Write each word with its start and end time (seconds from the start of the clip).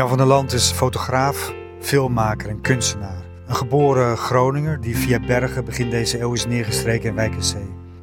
Jan 0.00 0.08
van 0.08 0.18
der 0.18 0.26
Land 0.26 0.52
is 0.52 0.70
fotograaf, 0.70 1.52
filmmaker 1.80 2.48
en 2.48 2.60
kunstenaar. 2.60 3.22
Een 3.46 3.56
geboren 3.56 4.16
Groninger 4.16 4.80
die 4.80 4.96
via 4.96 5.20
Bergen 5.20 5.64
begin 5.64 5.90
deze 5.90 6.20
eeuw 6.20 6.32
is 6.32 6.46
neergestreken 6.46 7.08
in 7.08 7.14
Wijk 7.14 7.34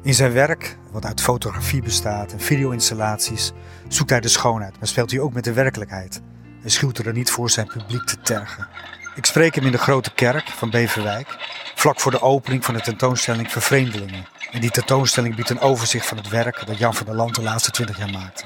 In 0.02 0.14
zijn 0.14 0.32
werk, 0.32 0.78
wat 0.92 1.04
uit 1.04 1.20
fotografie 1.20 1.82
bestaat 1.82 2.32
en 2.32 2.40
video-installaties, 2.40 3.52
zoekt 3.88 4.10
hij 4.10 4.20
de 4.20 4.28
schoonheid, 4.28 4.78
maar 4.78 4.88
speelt 4.88 5.10
hij 5.10 5.20
ook 5.20 5.32
met 5.32 5.44
de 5.44 5.52
werkelijkheid. 5.52 6.20
Hij 6.60 6.70
schuwt 6.70 6.98
er 6.98 7.12
niet 7.12 7.30
voor 7.30 7.50
zijn 7.50 7.66
publiek 7.66 8.04
te 8.04 8.20
tergen. 8.20 8.68
Ik 9.14 9.26
spreek 9.26 9.54
hem 9.54 9.64
in 9.64 9.72
de 9.72 9.78
grote 9.78 10.14
kerk 10.14 10.48
van 10.48 10.70
Beverwijk, 10.70 11.36
vlak 11.74 12.00
voor 12.00 12.10
de 12.10 12.22
opening 12.22 12.64
van 12.64 12.74
de 12.74 12.80
tentoonstelling 12.80 13.50
Vervreemdelingen. 13.50 14.26
En 14.50 14.60
die 14.60 14.70
tentoonstelling 14.70 15.34
biedt 15.34 15.50
een 15.50 15.60
overzicht 15.60 16.06
van 16.06 16.16
het 16.16 16.28
werk 16.28 16.66
dat 16.66 16.78
Jan 16.78 16.94
van 16.94 17.06
der 17.06 17.14
Land 17.14 17.34
de 17.34 17.42
laatste 17.42 17.70
twintig 17.70 17.98
jaar 17.98 18.10
maakte. 18.10 18.44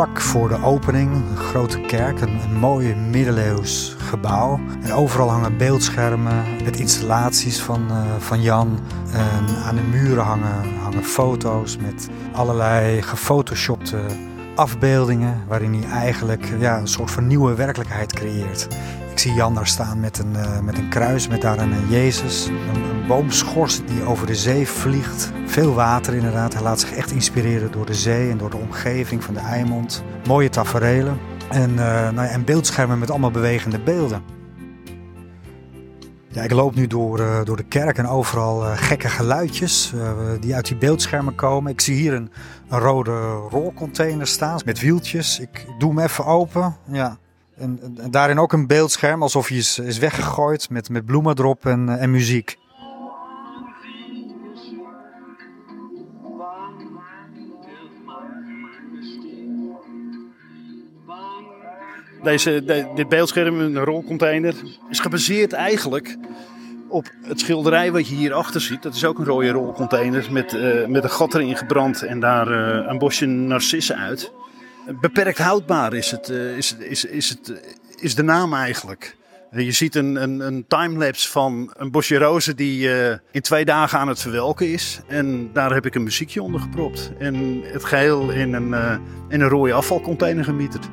Vlak 0.00 0.20
voor 0.20 0.48
de 0.48 0.62
opening, 0.62 1.12
een 1.12 1.36
grote 1.36 1.80
kerk, 1.80 2.20
een, 2.20 2.40
mooi 2.58 2.94
middeleeuws 2.94 3.96
gebouw. 3.98 4.60
En 4.82 4.92
overal 4.92 5.30
hangen 5.30 5.56
beeldschermen 5.56 6.44
met 6.64 6.76
installaties 6.76 7.60
van, 7.60 7.86
uh, 7.90 7.96
van 8.18 8.42
Jan. 8.42 8.78
En 9.12 9.56
aan 9.64 9.74
de 9.74 9.82
muren 9.82 10.24
hangen, 10.24 10.78
hangen 10.82 11.04
foto's 11.04 11.76
met 11.76 12.08
allerlei 12.32 13.02
gefotoshopte 13.02 14.00
afbeeldingen. 14.54 15.44
Waarin 15.48 15.74
hij 15.74 15.90
eigenlijk 15.90 16.48
ja, 16.58 16.78
een 16.78 16.88
soort 16.88 17.10
van 17.10 17.26
nieuwe 17.26 17.54
werkelijkheid 17.54 18.12
creëert. 18.12 18.68
Ik 19.10 19.18
zie 19.18 19.32
Jan 19.32 19.54
daar 19.54 19.66
staan 19.66 20.00
met 20.00 20.18
een, 20.18 20.32
uh, 20.36 20.60
met 20.60 20.78
een 20.78 20.88
kruis, 20.88 21.28
met 21.28 21.42
daar 21.42 21.58
een 21.58 21.88
Jezus. 21.88 22.50
Boomschors 23.10 23.84
die 23.84 24.04
over 24.04 24.26
de 24.26 24.34
zee 24.34 24.68
vliegt. 24.68 25.32
Veel 25.46 25.74
water 25.74 26.14
inderdaad. 26.14 26.52
Hij 26.52 26.62
laat 26.62 26.80
zich 26.80 26.92
echt 26.92 27.10
inspireren 27.10 27.72
door 27.72 27.86
de 27.86 27.94
zee 27.94 28.30
en 28.30 28.38
door 28.38 28.50
de 28.50 28.56
omgeving 28.56 29.24
van 29.24 29.34
de 29.34 29.40
Eimond. 29.40 30.02
Mooie 30.26 30.48
taferelen. 30.48 31.18
En, 31.48 31.70
uh, 31.70 31.76
nou 31.76 32.14
ja, 32.14 32.26
en 32.26 32.44
beeldschermen 32.44 32.98
met 32.98 33.10
allemaal 33.10 33.30
bewegende 33.30 33.80
beelden. 33.80 34.22
Ja, 36.28 36.42
ik 36.42 36.50
loop 36.50 36.74
nu 36.74 36.86
door, 36.86 37.20
uh, 37.20 37.44
door 37.44 37.56
de 37.56 37.64
kerk 37.64 37.98
en 37.98 38.06
overal 38.06 38.64
uh, 38.64 38.72
gekke 38.76 39.08
geluidjes 39.08 39.92
die 40.40 40.54
uit 40.54 40.66
die 40.66 40.76
beeldschermen 40.76 41.34
komen. 41.34 41.72
Ik 41.72 41.80
zie 41.80 41.96
hier 41.96 42.12
een, 42.12 42.30
een 42.68 42.78
rode 42.78 43.32
rolcontainer 43.32 44.26
staan 44.26 44.60
met 44.64 44.80
wieltjes. 44.80 45.40
Ik 45.40 45.66
doe 45.78 45.94
hem 45.94 46.04
even 46.04 46.26
open. 46.26 46.76
Ja, 46.90 47.18
en, 47.56 47.80
en, 47.98 48.10
daarin 48.10 48.38
ook 48.38 48.52
een 48.52 48.66
beeldscherm, 48.66 49.22
alsof 49.22 49.48
hij 49.48 49.56
is, 49.56 49.78
is 49.78 49.98
weggegooid 49.98 50.70
met, 50.70 50.88
met 50.88 51.06
bloemen 51.06 51.38
erop 51.38 51.66
en, 51.66 51.98
en 51.98 52.10
muziek. 52.10 52.58
Deze, 62.22 62.64
de, 62.64 62.86
dit 62.94 63.08
beeldscherm, 63.08 63.60
een 63.60 63.84
rolcontainer, 63.84 64.54
is 64.90 65.00
gebaseerd 65.00 65.52
eigenlijk 65.52 66.16
op 66.90 67.10
het 67.22 67.40
schilderij 67.40 67.92
wat 67.92 68.08
je 68.08 68.14
hier 68.14 68.32
achter 68.32 68.60
ziet. 68.60 68.82
Dat 68.82 68.94
is 68.94 69.04
ook 69.04 69.18
een 69.18 69.24
rode 69.24 69.50
rolcontainer 69.50 70.26
met, 70.30 70.52
uh, 70.52 70.86
met 70.86 71.04
een 71.04 71.10
gat 71.10 71.34
erin 71.34 71.56
gebrand 71.56 72.02
en 72.02 72.20
daar 72.20 72.50
uh, 72.50 72.86
een 72.88 72.98
bosje 72.98 73.26
narcissen 73.26 73.96
uit. 73.96 74.32
Beperkt 75.00 75.38
houdbaar 75.38 75.94
is, 75.94 76.10
het, 76.10 76.28
uh, 76.28 76.56
is, 76.56 76.76
is, 76.76 77.04
is, 77.04 77.28
het, 77.28 77.76
is 77.96 78.14
de 78.14 78.22
naam 78.22 78.54
eigenlijk. 78.54 79.16
Je 79.50 79.72
ziet 79.72 79.94
een, 79.94 80.22
een, 80.22 80.40
een 80.40 80.64
timelapse 80.68 81.28
van 81.28 81.74
een 81.76 81.90
bosje 81.90 82.18
rozen 82.18 82.56
die 82.56 82.88
in 83.30 83.40
twee 83.40 83.64
dagen 83.64 83.98
aan 83.98 84.08
het 84.08 84.20
verwelken 84.20 84.72
is. 84.72 85.00
En 85.06 85.50
daar 85.52 85.72
heb 85.72 85.86
ik 85.86 85.94
een 85.94 86.02
muziekje 86.02 86.42
onder 86.42 86.60
gepropt. 86.60 87.12
En 87.18 87.62
het 87.62 87.84
geheel 87.84 88.30
in 88.30 88.52
een, 88.52 88.74
in 89.28 89.40
een 89.40 89.48
rode 89.48 89.72
afvalcontainer 89.72 90.44
gemieterd. 90.44 90.88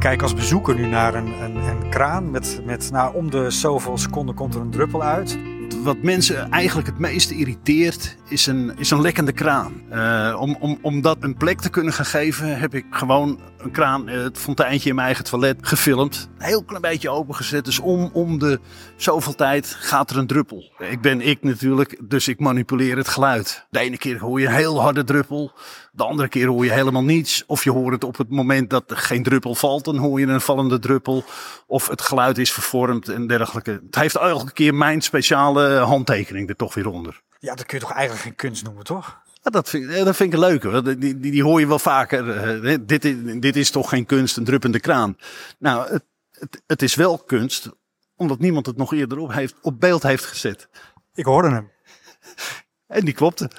Kijk 0.00 0.22
als 0.22 0.34
bezoeker 0.34 0.74
nu 0.74 0.86
naar 0.86 1.14
een, 1.14 1.32
een, 1.42 1.90
kraan 1.90 2.30
met, 2.30 2.60
met 2.64 2.90
nou, 2.90 3.14
om 3.14 3.30
de 3.30 3.50
zoveel 3.50 3.98
seconden 3.98 4.34
komt 4.34 4.54
er 4.54 4.60
een 4.60 4.70
druppel 4.70 5.02
uit 5.02 5.38
wat 5.82 6.02
mensen 6.02 6.50
eigenlijk 6.50 6.86
het 6.86 6.98
meeste 6.98 7.34
irriteert, 7.34 8.16
is 8.28 8.46
een, 8.46 8.72
is 8.76 8.90
een 8.90 9.00
lekkende 9.00 9.32
kraan. 9.32 9.72
Uh, 9.92 10.36
om, 10.40 10.56
om, 10.60 10.78
om 10.82 11.00
dat 11.00 11.16
een 11.20 11.36
plek 11.36 11.60
te 11.60 11.70
kunnen 11.70 11.92
geven, 11.92 12.58
heb 12.58 12.74
ik 12.74 12.84
gewoon 12.90 13.40
een 13.62 13.70
kraan, 13.70 14.08
het 14.08 14.38
fonteintje 14.38 14.88
in 14.88 14.94
mijn 14.94 15.06
eigen 15.06 15.24
toilet, 15.24 15.56
gefilmd. 15.60 16.28
Een 16.38 16.44
heel 16.44 16.64
klein 16.64 16.82
beetje 16.82 17.10
opengezet. 17.10 17.64
Dus 17.64 17.78
om, 17.78 18.10
om 18.12 18.38
de 18.38 18.60
zoveel 18.96 19.34
tijd 19.34 19.76
gaat 19.78 20.10
er 20.10 20.18
een 20.18 20.26
druppel. 20.26 20.72
Ik 20.78 21.00
ben 21.00 21.20
ik 21.20 21.42
natuurlijk, 21.42 22.00
dus 22.02 22.28
ik 22.28 22.40
manipuleer 22.40 22.96
het 22.96 23.08
geluid. 23.08 23.66
De 23.70 23.78
ene 23.78 23.98
keer 23.98 24.18
hoor 24.18 24.40
je 24.40 24.46
een 24.46 24.52
heel 24.52 24.80
harde 24.80 25.04
druppel. 25.04 25.52
De 25.92 26.04
andere 26.04 26.28
keer 26.28 26.46
hoor 26.46 26.64
je 26.64 26.72
helemaal 26.72 27.04
niets. 27.04 27.44
Of 27.46 27.64
je 27.64 27.70
hoort 27.70 27.92
het 27.92 28.04
op 28.04 28.18
het 28.18 28.30
moment 28.30 28.70
dat 28.70 28.90
er 28.90 28.96
geen 28.96 29.22
druppel 29.22 29.54
valt, 29.54 29.84
dan 29.84 29.96
hoor 29.96 30.20
je 30.20 30.26
een 30.26 30.40
vallende 30.40 30.78
druppel. 30.78 31.24
Of 31.66 31.88
het 31.88 32.00
geluid 32.00 32.38
is 32.38 32.52
vervormd 32.52 33.08
en 33.08 33.26
dergelijke. 33.26 33.80
Het 33.86 33.94
heeft 33.94 34.16
elke 34.16 34.52
keer 34.52 34.74
mijn 34.74 35.00
speciale 35.00 35.76
handtekening 35.76 36.48
er 36.48 36.56
toch 36.56 36.74
weer 36.74 36.88
onder. 36.88 37.20
Ja, 37.38 37.54
dat 37.54 37.66
kun 37.66 37.78
je 37.78 37.84
toch 37.84 37.92
eigenlijk 37.92 38.22
geen 38.22 38.34
kunst 38.34 38.64
noemen, 38.64 38.84
toch? 38.84 39.20
Ja, 39.42 39.50
dat, 39.50 39.68
vind, 39.68 39.92
dat 39.92 40.16
vind 40.16 40.32
ik 40.32 40.38
leuk 40.38 40.62
hoor. 40.62 40.84
Die, 40.84 40.98
die, 40.98 41.18
die 41.18 41.42
hoor 41.42 41.60
je 41.60 41.66
wel 41.66 41.78
vaker. 41.78 42.62
Uh, 42.64 42.78
dit, 42.86 43.02
dit 43.42 43.56
is 43.56 43.70
toch 43.70 43.88
geen 43.88 44.06
kunst, 44.06 44.36
een 44.36 44.44
druppende 44.44 44.80
kraan. 44.80 45.16
Nou, 45.58 45.92
het, 45.92 46.04
het, 46.30 46.62
het 46.66 46.82
is 46.82 46.94
wel 46.94 47.18
kunst, 47.18 47.68
omdat 48.16 48.38
niemand 48.38 48.66
het 48.66 48.76
nog 48.76 48.92
eerder 48.92 49.18
op, 49.18 49.32
heeft, 49.32 49.54
op 49.62 49.80
beeld 49.80 50.02
heeft 50.02 50.24
gezet. 50.24 50.68
Ik 51.14 51.24
hoorde 51.24 51.50
hem. 51.50 51.70
En 52.86 53.04
die 53.04 53.14
klopte. 53.14 53.50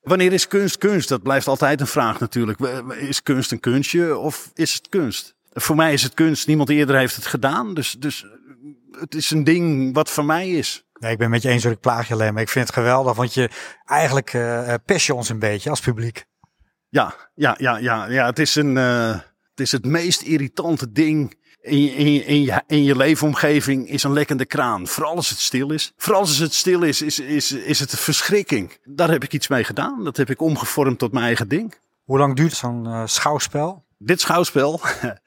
Wanneer 0.00 0.32
is 0.32 0.48
kunst 0.48 0.78
kunst? 0.78 1.08
Dat 1.08 1.22
blijft 1.22 1.46
altijd 1.46 1.80
een 1.80 1.86
vraag 1.86 2.20
natuurlijk. 2.20 2.60
Is 2.90 3.22
kunst 3.22 3.52
een 3.52 3.60
kunstje 3.60 4.16
of 4.16 4.50
is 4.54 4.74
het 4.74 4.88
kunst? 4.88 5.34
Voor 5.52 5.76
mij 5.76 5.92
is 5.92 6.02
het 6.02 6.14
kunst. 6.14 6.46
Niemand 6.46 6.68
eerder 6.68 6.96
heeft 6.96 7.16
het 7.16 7.26
gedaan. 7.26 7.74
Dus, 7.74 7.92
dus 7.98 8.26
het 8.90 9.14
is 9.14 9.30
een 9.30 9.44
ding 9.44 9.94
wat 9.94 10.10
voor 10.10 10.24
mij 10.24 10.50
is. 10.50 10.84
Nee, 11.02 11.12
ik 11.12 11.18
ben 11.18 11.30
met 11.30 11.42
je 11.42 11.48
eens 11.48 11.62
dat 11.62 11.72
ik 11.72 11.80
plaag 11.80 12.08
je 12.08 12.14
alleen. 12.14 12.32
Maar 12.32 12.42
ik 12.42 12.48
vind 12.48 12.66
het 12.66 12.74
geweldig, 12.74 13.16
want 13.16 13.34
je 13.34 13.50
eigenlijk 13.84 14.32
uh, 14.32 14.74
pest 14.84 15.06
je 15.06 15.14
ons 15.14 15.28
een 15.28 15.38
beetje 15.38 15.70
als 15.70 15.80
publiek. 15.80 16.26
Ja, 16.88 17.14
ja, 17.34 17.54
ja, 17.58 17.76
ja. 17.76 18.06
ja 18.06 18.26
het, 18.26 18.38
is 18.38 18.54
een, 18.54 18.76
uh, 18.76 19.10
het 19.50 19.60
is 19.60 19.72
het 19.72 19.84
meest 19.84 20.22
irritante 20.22 20.92
ding 20.92 21.34
in 21.60 21.82
je, 21.82 21.90
in, 21.90 22.12
je, 22.12 22.24
in, 22.24 22.42
je, 22.42 22.62
in 22.66 22.84
je 22.84 22.96
leefomgeving 22.96 23.88
is 23.88 24.02
een 24.02 24.12
lekkende 24.12 24.44
kraan. 24.44 24.86
Vooral 24.86 25.16
als 25.16 25.30
het 25.30 25.38
stil 25.38 25.70
is. 25.70 25.92
Vooral 25.96 26.20
als 26.20 26.38
het 26.38 26.54
stil 26.54 26.82
is, 26.82 27.02
is, 27.02 27.18
is, 27.18 27.52
is 27.52 27.80
het 27.80 27.92
een 27.92 27.98
verschrikking. 27.98 28.78
Daar 28.84 29.10
heb 29.10 29.24
ik 29.24 29.32
iets 29.32 29.48
mee 29.48 29.64
gedaan. 29.64 30.04
Dat 30.04 30.16
heb 30.16 30.30
ik 30.30 30.40
omgevormd 30.40 30.98
tot 30.98 31.12
mijn 31.12 31.24
eigen 31.24 31.48
ding. 31.48 31.74
Hoe 32.04 32.18
lang 32.18 32.36
duurt 32.36 32.54
zo'n 32.54 32.84
uh, 32.84 33.02
schouwspel? 33.04 33.81
Dit 34.04 34.20
schouwspel, 34.20 34.80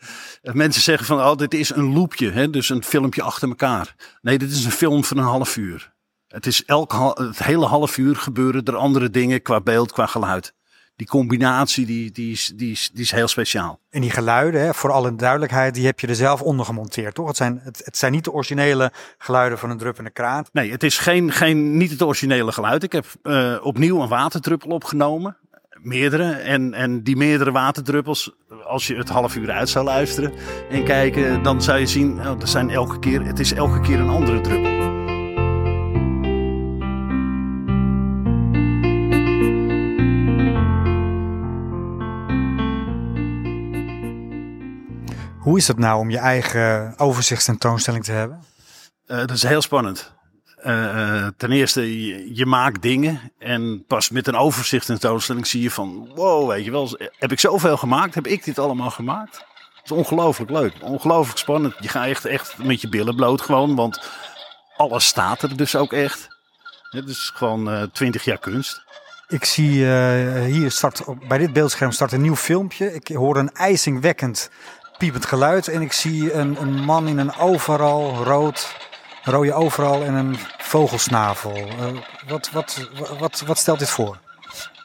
mensen 0.41 0.81
zeggen 0.81 1.05
van, 1.05 1.19
oh, 1.19 1.35
dit 1.35 1.53
is 1.53 1.69
een 1.69 1.93
loopje, 1.93 2.31
hè? 2.31 2.49
dus 2.49 2.69
een 2.69 2.83
filmpje 2.83 3.21
achter 3.21 3.47
elkaar. 3.47 3.95
Nee, 4.21 4.37
dit 4.37 4.51
is 4.51 4.65
een 4.65 4.71
film 4.71 5.03
van 5.03 5.17
een 5.17 5.23
half 5.23 5.57
uur. 5.57 5.93
Het 6.27 6.45
is 6.45 6.65
elk, 6.65 7.15
het 7.17 7.43
hele 7.43 7.65
half 7.65 7.97
uur 7.97 8.15
gebeuren 8.15 8.63
er 8.63 8.75
andere 8.75 9.09
dingen 9.09 9.41
qua 9.41 9.61
beeld, 9.61 9.91
qua 9.91 10.05
geluid 10.05 10.53
die 10.95 11.07
combinatie 11.07 11.85
die, 11.85 12.11
die, 12.11 12.31
is, 12.31 12.51
die, 12.55 12.71
is, 12.71 12.89
die 12.93 13.03
is 13.03 13.11
heel 13.11 13.27
speciaal. 13.27 13.79
En 13.89 14.01
die 14.01 14.11
geluiden, 14.11 14.61
hè, 14.61 14.73
voor 14.73 14.91
alle 14.91 15.15
duidelijkheid, 15.15 15.73
die 15.73 15.85
heb 15.85 15.99
je 15.99 16.07
er 16.07 16.15
zelf 16.15 16.41
onder 16.41 16.65
gemonteerd, 16.65 17.15
toch? 17.15 17.27
Het 17.27 17.37
zijn, 17.37 17.59
het, 17.63 17.81
het 17.85 17.97
zijn 17.97 18.11
niet 18.11 18.23
de 18.23 18.31
originele 18.31 18.91
geluiden 19.17 19.57
van 19.57 19.69
een 19.69 19.77
druppende 19.77 20.09
kraan. 20.09 20.45
Nee, 20.51 20.71
het 20.71 20.83
is 20.83 20.97
geen, 20.97 21.31
geen, 21.31 21.77
niet 21.77 21.91
het 21.91 22.01
originele 22.01 22.51
geluid. 22.51 22.83
Ik 22.83 22.91
heb 22.91 23.05
uh, 23.23 23.57
opnieuw 23.61 24.01
een 24.01 24.07
waterdruppel 24.07 24.69
opgenomen. 24.69 25.37
Meerdere. 25.85 26.31
En, 26.31 26.73
en 26.73 27.03
die 27.03 27.15
meerdere 27.15 27.51
waterdruppels, 27.51 28.35
als 28.63 28.87
je 28.87 28.95
het 28.95 29.09
half 29.09 29.35
uur 29.35 29.51
uit 29.51 29.69
zou 29.69 29.85
luisteren 29.85 30.33
en 30.69 30.83
kijken, 30.83 31.43
dan 31.43 31.61
zou 31.61 31.79
je 31.79 31.85
zien, 31.85 32.19
oh, 32.19 32.41
er 32.41 32.47
zijn 32.47 32.69
elke 32.69 32.99
keer, 32.99 33.25
het 33.25 33.39
is 33.39 33.53
elke 33.53 33.79
keer 33.79 33.99
een 33.99 34.09
andere 34.09 34.41
druppel. 34.41 34.73
Hoe 45.39 45.57
is 45.57 45.67
het 45.67 45.77
nou 45.77 45.99
om 45.99 46.09
je 46.09 46.17
eigen 46.17 46.93
overzichtstentoonstelling 46.97 48.03
te 48.03 48.11
hebben? 48.11 48.39
Uh, 49.07 49.17
dat 49.17 49.31
is 49.31 49.43
heel 49.43 49.61
spannend. 49.61 50.14
Uh, 50.65 51.27
ten 51.37 51.51
eerste, 51.51 52.35
je, 52.35 52.45
maakt 52.45 52.81
dingen 52.81 53.31
en 53.39 53.83
pas 53.87 54.09
met 54.09 54.27
een 54.27 54.35
overzicht 54.35 54.85
tentoonstelling 54.85 55.47
zie 55.47 55.61
je 55.61 55.71
van, 55.71 56.11
wow, 56.15 56.49
weet 56.49 56.65
je 56.65 56.71
wel, 56.71 56.99
heb 57.17 57.31
ik 57.31 57.39
zoveel 57.39 57.77
gemaakt? 57.77 58.15
Heb 58.15 58.27
ik 58.27 58.43
dit 58.43 58.59
allemaal 58.59 58.89
gemaakt? 58.89 59.33
Dat 59.75 59.83
is 59.83 59.91
ongelooflijk 59.91 60.51
leuk, 60.51 60.73
ongelooflijk 60.81 61.37
spannend. 61.37 61.75
Je 61.79 61.87
gaat 61.87 62.05
echt, 62.05 62.25
echt 62.25 62.57
met 62.57 62.81
je 62.81 62.89
billen 62.89 63.15
bloot 63.15 63.41
gewoon, 63.41 63.75
want 63.75 64.11
alles 64.77 65.05
staat 65.05 65.41
er 65.41 65.57
dus 65.57 65.75
ook 65.75 65.93
echt. 65.93 66.27
Het 66.89 67.09
is 67.09 67.31
gewoon 67.35 67.89
twintig 67.91 68.23
jaar 68.23 68.39
kunst. 68.39 68.83
Ik 69.27 69.45
zie 69.45 69.85
hier 70.45 70.71
start, 70.71 71.03
bij 71.27 71.37
dit 71.37 71.53
beeldscherm 71.53 71.91
start 71.91 72.11
een 72.11 72.21
nieuw 72.21 72.35
filmpje. 72.35 72.93
Ik 72.93 73.07
hoor 73.07 73.37
een 73.37 73.53
ijzingwekkend 73.53 74.49
piepend 74.97 75.25
geluid. 75.25 75.67
En 75.67 75.81
ik 75.81 75.93
zie 75.93 76.33
een, 76.33 76.61
een 76.61 76.83
man 76.83 77.07
in 77.07 77.17
een 77.17 77.35
overal, 77.35 78.23
rood, 78.23 78.75
rode 79.25 79.53
overal 79.53 80.03
en 80.03 80.13
een 80.13 80.37
vogelsnavel. 80.57 81.57
Uh, 81.57 81.85
wat, 82.27 82.49
wat, 82.51 82.89
wat, 83.19 83.43
wat 83.45 83.57
stelt 83.57 83.79
dit 83.79 83.89
voor? 83.89 84.17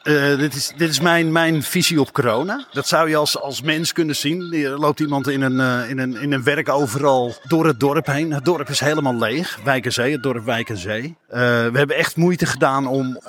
Uh, 0.03 0.37
dit 0.37 0.53
is, 0.53 0.73
dit 0.77 0.89
is 0.89 0.99
mijn, 0.99 1.31
mijn 1.31 1.63
visie 1.63 1.99
op 1.99 2.11
corona. 2.13 2.65
Dat 2.71 2.87
zou 2.87 3.09
je 3.09 3.15
als, 3.15 3.39
als 3.39 3.61
mens 3.61 3.93
kunnen 3.93 4.15
zien. 4.15 4.53
Er 4.53 4.79
loopt 4.79 4.99
iemand 4.99 5.27
in 5.27 5.41
een, 5.41 5.83
uh, 5.83 5.89
in, 5.89 5.99
een, 5.99 6.17
in 6.17 6.31
een 6.31 6.43
werk 6.43 6.69
overal 6.69 7.33
door 7.47 7.65
het 7.65 7.79
dorp 7.79 8.05
heen. 8.05 8.33
Het 8.33 8.45
dorp 8.45 8.69
is 8.69 8.79
helemaal 8.79 9.15
leeg. 9.15 9.59
Wijkenzee, 9.63 10.11
het 10.11 10.23
dorp 10.23 10.45
Wijkenzee. 10.45 11.15
We 11.27 11.71
hebben 11.73 11.95
echt 11.95 12.15
moeite 12.15 12.45
gedaan 12.45 12.87
om 12.87 13.19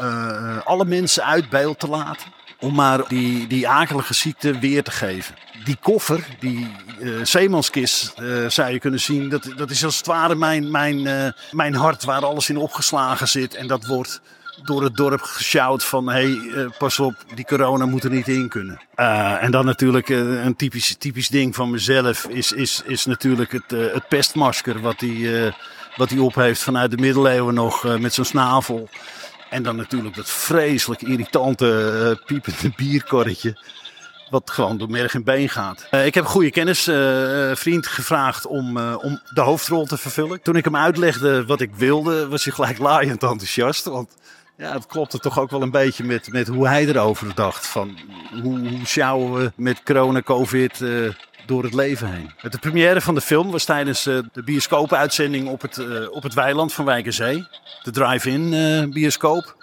alle 0.64 0.84
mensen 0.84 1.24
uit 1.24 1.48
beeld 1.48 1.78
te 1.78 1.88
laten. 1.88 2.26
Om 2.62 2.74
maar 2.74 3.08
die, 3.08 3.46
die 3.46 3.68
akelige 3.68 4.14
ziekte 4.14 4.58
weer 4.58 4.82
te 4.82 4.90
geven. 4.90 5.34
Die 5.64 5.76
koffer, 5.80 6.24
die 6.38 6.70
zeemanskist, 7.22 8.14
zou 8.46 8.72
je 8.72 8.78
kunnen 8.78 9.00
zien. 9.00 9.28
Dat, 9.28 9.48
dat 9.56 9.70
is 9.70 9.84
als 9.84 9.96
het 9.96 10.06
ware 10.06 10.34
mijn, 10.34 10.70
mijn, 10.70 11.34
mijn 11.50 11.74
hart 11.74 12.04
waar 12.04 12.24
alles 12.24 12.48
in 12.48 12.56
opgeslagen 12.56 13.28
zit. 13.28 13.54
En 13.54 13.66
dat 13.66 13.86
wordt 13.86 14.20
door 14.64 14.82
het 14.82 14.96
dorp 14.96 15.22
gesjouwd 15.22 15.84
van 15.84 16.08
hé, 16.08 16.12
hey, 16.12 16.30
uh, 16.30 16.66
pas 16.78 17.00
op, 17.00 17.14
die 17.34 17.44
corona 17.44 17.86
moet 17.86 18.04
er 18.04 18.10
niet 18.10 18.28
in 18.28 18.48
kunnen. 18.48 18.80
Uh, 18.96 19.42
en 19.42 19.50
dan 19.50 19.64
natuurlijk 19.64 20.08
uh, 20.08 20.44
een 20.44 20.56
typisch, 20.56 20.96
typisch 20.98 21.28
ding 21.28 21.54
van 21.54 21.70
mezelf 21.70 22.24
is, 22.24 22.52
is, 22.52 22.82
is 22.86 23.04
natuurlijk 23.04 23.52
het, 23.52 23.70
het 23.70 24.08
pestmasker 24.08 24.80
wat 24.80 25.00
hij 25.00 25.54
wat 25.96 26.10
hij 26.10 26.18
op 26.18 26.34
heeft 26.34 26.62
vanuit 26.62 26.90
de 26.90 26.96
middeleeuwen 26.96 27.54
nog 27.54 27.98
met 27.98 28.14
zijn 28.14 28.26
snavel. 28.26 28.88
En 29.52 29.62
dan 29.62 29.76
natuurlijk 29.76 30.14
dat 30.14 30.30
vreselijk 30.30 31.02
irritante 31.02 32.20
piepende 32.26 32.72
bierkorretje. 32.76 33.56
Wat 34.30 34.50
gewoon 34.50 34.78
door 34.78 34.90
merg 34.90 35.14
en 35.14 35.24
been 35.24 35.48
gaat. 35.48 35.86
Uh, 35.90 36.06
ik 36.06 36.14
heb 36.14 36.24
een 36.24 36.30
goede 36.30 36.50
kennisvriend 36.50 37.84
uh, 37.84 37.92
gevraagd 37.92 38.46
om, 38.46 38.78
om 38.78 39.20
de 39.34 39.40
hoofdrol 39.40 39.86
te 39.86 39.96
vervullen. 39.96 40.42
Toen 40.42 40.56
ik 40.56 40.64
hem 40.64 40.76
uitlegde 40.76 41.44
wat 41.44 41.60
ik 41.60 41.74
wilde, 41.74 42.28
was 42.28 42.44
hij 42.44 42.52
gelijk 42.52 42.78
laaiend 42.78 43.22
enthousiast. 43.22 43.84
Want 43.84 44.16
ja, 44.56 44.72
het 44.72 44.86
klopte 44.86 45.18
toch 45.18 45.38
ook 45.38 45.50
wel 45.50 45.62
een 45.62 45.70
beetje 45.70 46.04
met, 46.04 46.32
met 46.32 46.48
hoe 46.48 46.68
hij 46.68 46.86
erover 46.86 47.34
dacht. 47.34 47.66
Van 47.66 47.98
hoe, 48.42 48.58
hoe 48.68 49.34
we 49.34 49.52
met 49.56 49.82
corona, 49.82 50.22
covid 50.22 50.84
door 51.46 51.62
het 51.62 51.74
leven 51.74 52.12
heen. 52.12 52.30
De 52.50 52.58
première 52.58 53.00
van 53.00 53.14
de 53.14 53.20
film 53.20 53.50
was 53.50 53.64
tijdens 53.64 54.06
uh, 54.06 54.18
de 54.32 54.42
bioscoopuitzending 54.42 55.48
op 55.48 55.62
het, 55.62 55.76
uh, 55.76 56.10
op 56.10 56.22
het 56.22 56.34
weiland 56.34 56.72
van 56.72 56.84
Wijkenzee. 56.84 57.46
De 57.82 57.90
drive-in 57.90 58.90
bioscoop. 58.92 59.56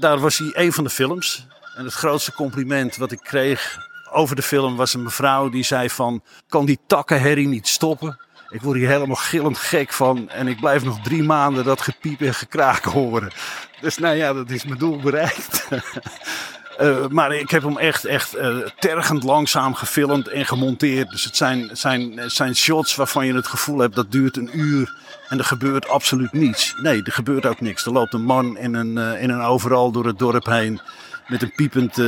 daar 0.00 0.18
was 0.18 0.38
hij 0.38 0.50
een 0.52 0.72
van 0.72 0.84
de 0.84 0.90
films. 0.90 1.46
En 1.76 1.84
het 1.84 1.94
grootste 1.94 2.32
compliment 2.32 2.96
wat 2.96 3.12
ik 3.12 3.20
kreeg 3.22 3.90
over 4.10 4.36
de 4.36 4.42
film 4.42 4.76
was 4.76 4.94
een 4.94 5.02
mevrouw 5.02 5.48
die 5.48 5.64
zei 5.64 5.90
van... 5.90 6.22
Kan 6.48 6.64
die 6.64 6.78
takkenherrie 6.86 7.48
niet 7.48 7.68
stoppen? 7.68 8.18
Ik 8.48 8.62
word 8.62 8.78
hier 8.78 8.88
helemaal 8.88 9.16
gillend 9.16 9.58
gek 9.58 9.92
van. 9.92 10.28
En 10.28 10.48
ik 10.48 10.60
blijf 10.60 10.84
nog 10.84 11.00
drie 11.00 11.22
maanden 11.22 11.64
dat 11.64 11.80
gepiep 11.80 12.20
en 12.20 12.34
gekraak 12.34 12.84
horen. 12.84 13.32
Dus 13.80 13.98
nou 13.98 14.16
ja, 14.16 14.32
dat 14.32 14.50
is 14.50 14.64
mijn 14.64 14.78
doel 14.78 15.00
bereikt. 15.00 15.68
Uh, 16.80 17.06
maar 17.06 17.34
ik 17.34 17.50
heb 17.50 17.62
hem 17.62 17.78
echt, 17.78 18.04
echt 18.04 18.36
uh, 18.36 18.56
tergend 18.78 19.22
langzaam 19.22 19.74
gefilmd 19.74 20.28
en 20.28 20.46
gemonteerd. 20.46 21.10
Dus 21.10 21.24
het 21.24 21.36
zijn, 21.36 21.70
zijn, 21.72 22.20
zijn 22.26 22.56
shots 22.56 22.94
waarvan 22.94 23.26
je 23.26 23.34
het 23.34 23.46
gevoel 23.46 23.78
hebt 23.78 23.94
dat 23.94 24.12
duurt 24.12 24.36
een 24.36 24.50
uur 24.52 24.94
en 25.28 25.38
er 25.38 25.44
gebeurt 25.44 25.88
absoluut 25.88 26.32
niets. 26.32 26.74
Nee, 26.82 27.02
er 27.02 27.12
gebeurt 27.12 27.46
ook 27.46 27.60
niks. 27.60 27.84
Er 27.84 27.92
loopt 27.92 28.14
een 28.14 28.24
man 28.24 28.58
in 28.58 28.74
een, 28.74 28.96
uh, 28.96 29.22
in 29.22 29.30
een 29.30 29.40
overal 29.40 29.92
door 29.92 30.06
het 30.06 30.18
dorp 30.18 30.46
heen 30.46 30.80
met 31.28 31.42
een 31.42 31.52
piepend, 31.56 31.98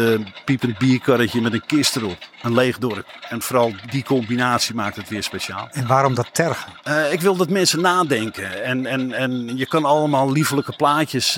piepend 0.45 0.79
bierkarretje 0.79 1.41
met 1.41 1.53
een 1.53 1.67
kist 1.67 1.97
erop. 1.97 2.19
Een 2.43 2.55
leeg 2.55 2.79
dorp. 2.79 3.07
En 3.29 3.43
vooral 3.43 3.73
die 3.91 4.05
combinatie 4.05 4.75
maakt 4.75 4.97
het 4.97 5.09
weer 5.09 5.23
speciaal. 5.23 5.69
En 5.71 5.87
waarom 5.87 6.15
dat 6.15 6.29
tergen? 6.33 6.73
Ik 7.11 7.21
wil 7.21 7.37
dat 7.37 7.49
mensen 7.49 7.81
nadenken. 7.81 8.65
En, 8.65 8.87
en, 8.87 9.13
en 9.13 9.57
je 9.57 9.67
kan 9.67 9.85
allemaal 9.85 10.33
liefelijke 10.33 10.77
plaatjes 10.77 11.33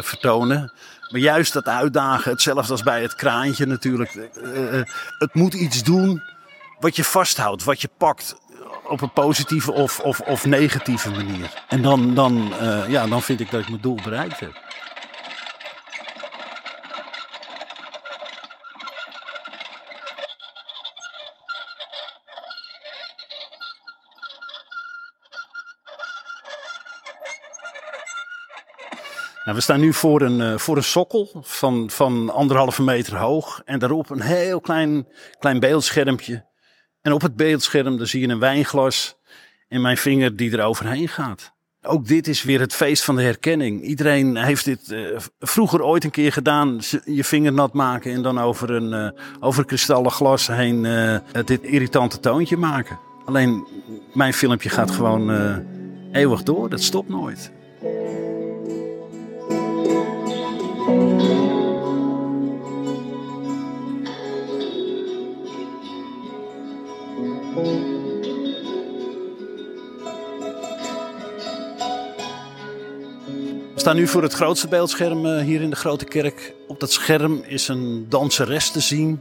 vertonen. 0.00 0.72
Maar 1.12 1.20
juist 1.20 1.52
dat 1.52 1.66
uitdagen, 1.66 2.30
hetzelfde 2.30 2.72
als 2.72 2.82
bij 2.82 3.02
het 3.02 3.14
kraantje 3.14 3.66
natuurlijk. 3.66 4.30
het 5.18 5.34
moet 5.34 5.54
iets 5.54 5.82
doen 5.82 6.22
wat 6.80 6.96
je 6.96 7.04
vasthoudt, 7.04 7.64
wat 7.64 7.80
je 7.80 7.88
pakt 7.98 8.36
op 8.88 9.00
een 9.00 9.12
positieve 9.12 9.72
of, 9.72 10.00
of, 10.00 10.20
of 10.20 10.44
negatieve 10.44 11.10
manier. 11.10 11.64
En 11.68 11.82
dan, 11.82 12.14
dan, 12.14 12.52
ja, 12.88 13.06
dan 13.06 13.22
vind 13.22 13.40
ik 13.40 13.50
dat 13.50 13.60
ik 13.60 13.68
mijn 13.68 13.80
doel 13.80 13.98
bereikt 14.04 14.40
heb. 14.40 14.60
Nou, 29.44 29.56
we 29.56 29.62
staan 29.62 29.80
nu 29.80 29.92
voor 29.92 30.22
een, 30.22 30.40
uh, 30.40 30.58
voor 30.58 30.76
een 30.76 30.84
sokkel 30.84 31.30
van, 31.40 31.90
van 31.90 32.30
anderhalve 32.30 32.82
meter 32.82 33.16
hoog. 33.16 33.62
En 33.64 33.78
daarop 33.78 34.10
een 34.10 34.20
heel 34.20 34.60
klein, 34.60 35.06
klein 35.38 35.60
beeldschermpje. 35.60 36.44
En 37.00 37.12
op 37.12 37.22
het 37.22 37.36
beeldscherm 37.36 37.96
daar 37.96 38.06
zie 38.06 38.20
je 38.20 38.28
een 38.28 38.38
wijnglas 38.38 39.16
en 39.68 39.80
mijn 39.80 39.96
vinger 39.96 40.36
die 40.36 40.56
er 40.56 40.64
overheen 40.64 41.08
gaat. 41.08 41.52
Ook 41.82 42.06
dit 42.06 42.28
is 42.28 42.42
weer 42.42 42.60
het 42.60 42.74
feest 42.74 43.04
van 43.04 43.16
de 43.16 43.22
herkenning. 43.22 43.82
Iedereen 43.82 44.36
heeft 44.36 44.64
dit 44.64 44.90
uh, 44.90 45.18
vroeger 45.38 45.82
ooit 45.82 46.04
een 46.04 46.10
keer 46.10 46.32
gedaan. 46.32 46.80
Je 47.04 47.24
vinger 47.24 47.52
nat 47.52 47.72
maken 47.72 48.12
en 48.12 48.22
dan 48.22 48.40
over 48.40 48.70
een, 48.70 48.92
uh, 48.92 49.20
over 49.40 49.64
kristallen 49.64 50.10
glas 50.10 50.46
heen 50.46 50.82
dit 51.44 51.62
irritante 51.62 52.20
toontje 52.20 52.56
maken. 52.56 52.98
Alleen 53.24 53.66
mijn 54.12 54.34
filmpje 54.34 54.68
gaat 54.68 54.90
gewoon 54.90 55.30
eeuwig 56.12 56.42
door. 56.42 56.68
Dat 56.70 56.82
stopt 56.82 57.08
nooit. 57.08 57.52
Staan 73.82 73.96
nu 73.96 74.08
voor 74.08 74.22
het 74.22 74.32
grootste 74.32 74.68
beeldscherm 74.68 75.26
eh, 75.26 75.44
hier 75.44 75.60
in 75.60 75.70
de 75.70 75.76
Grote 75.76 76.04
Kerk. 76.04 76.54
Op 76.68 76.80
dat 76.80 76.92
scherm 76.92 77.42
is 77.46 77.68
een 77.68 78.06
danseres 78.08 78.70
te 78.70 78.80
zien 78.80 79.20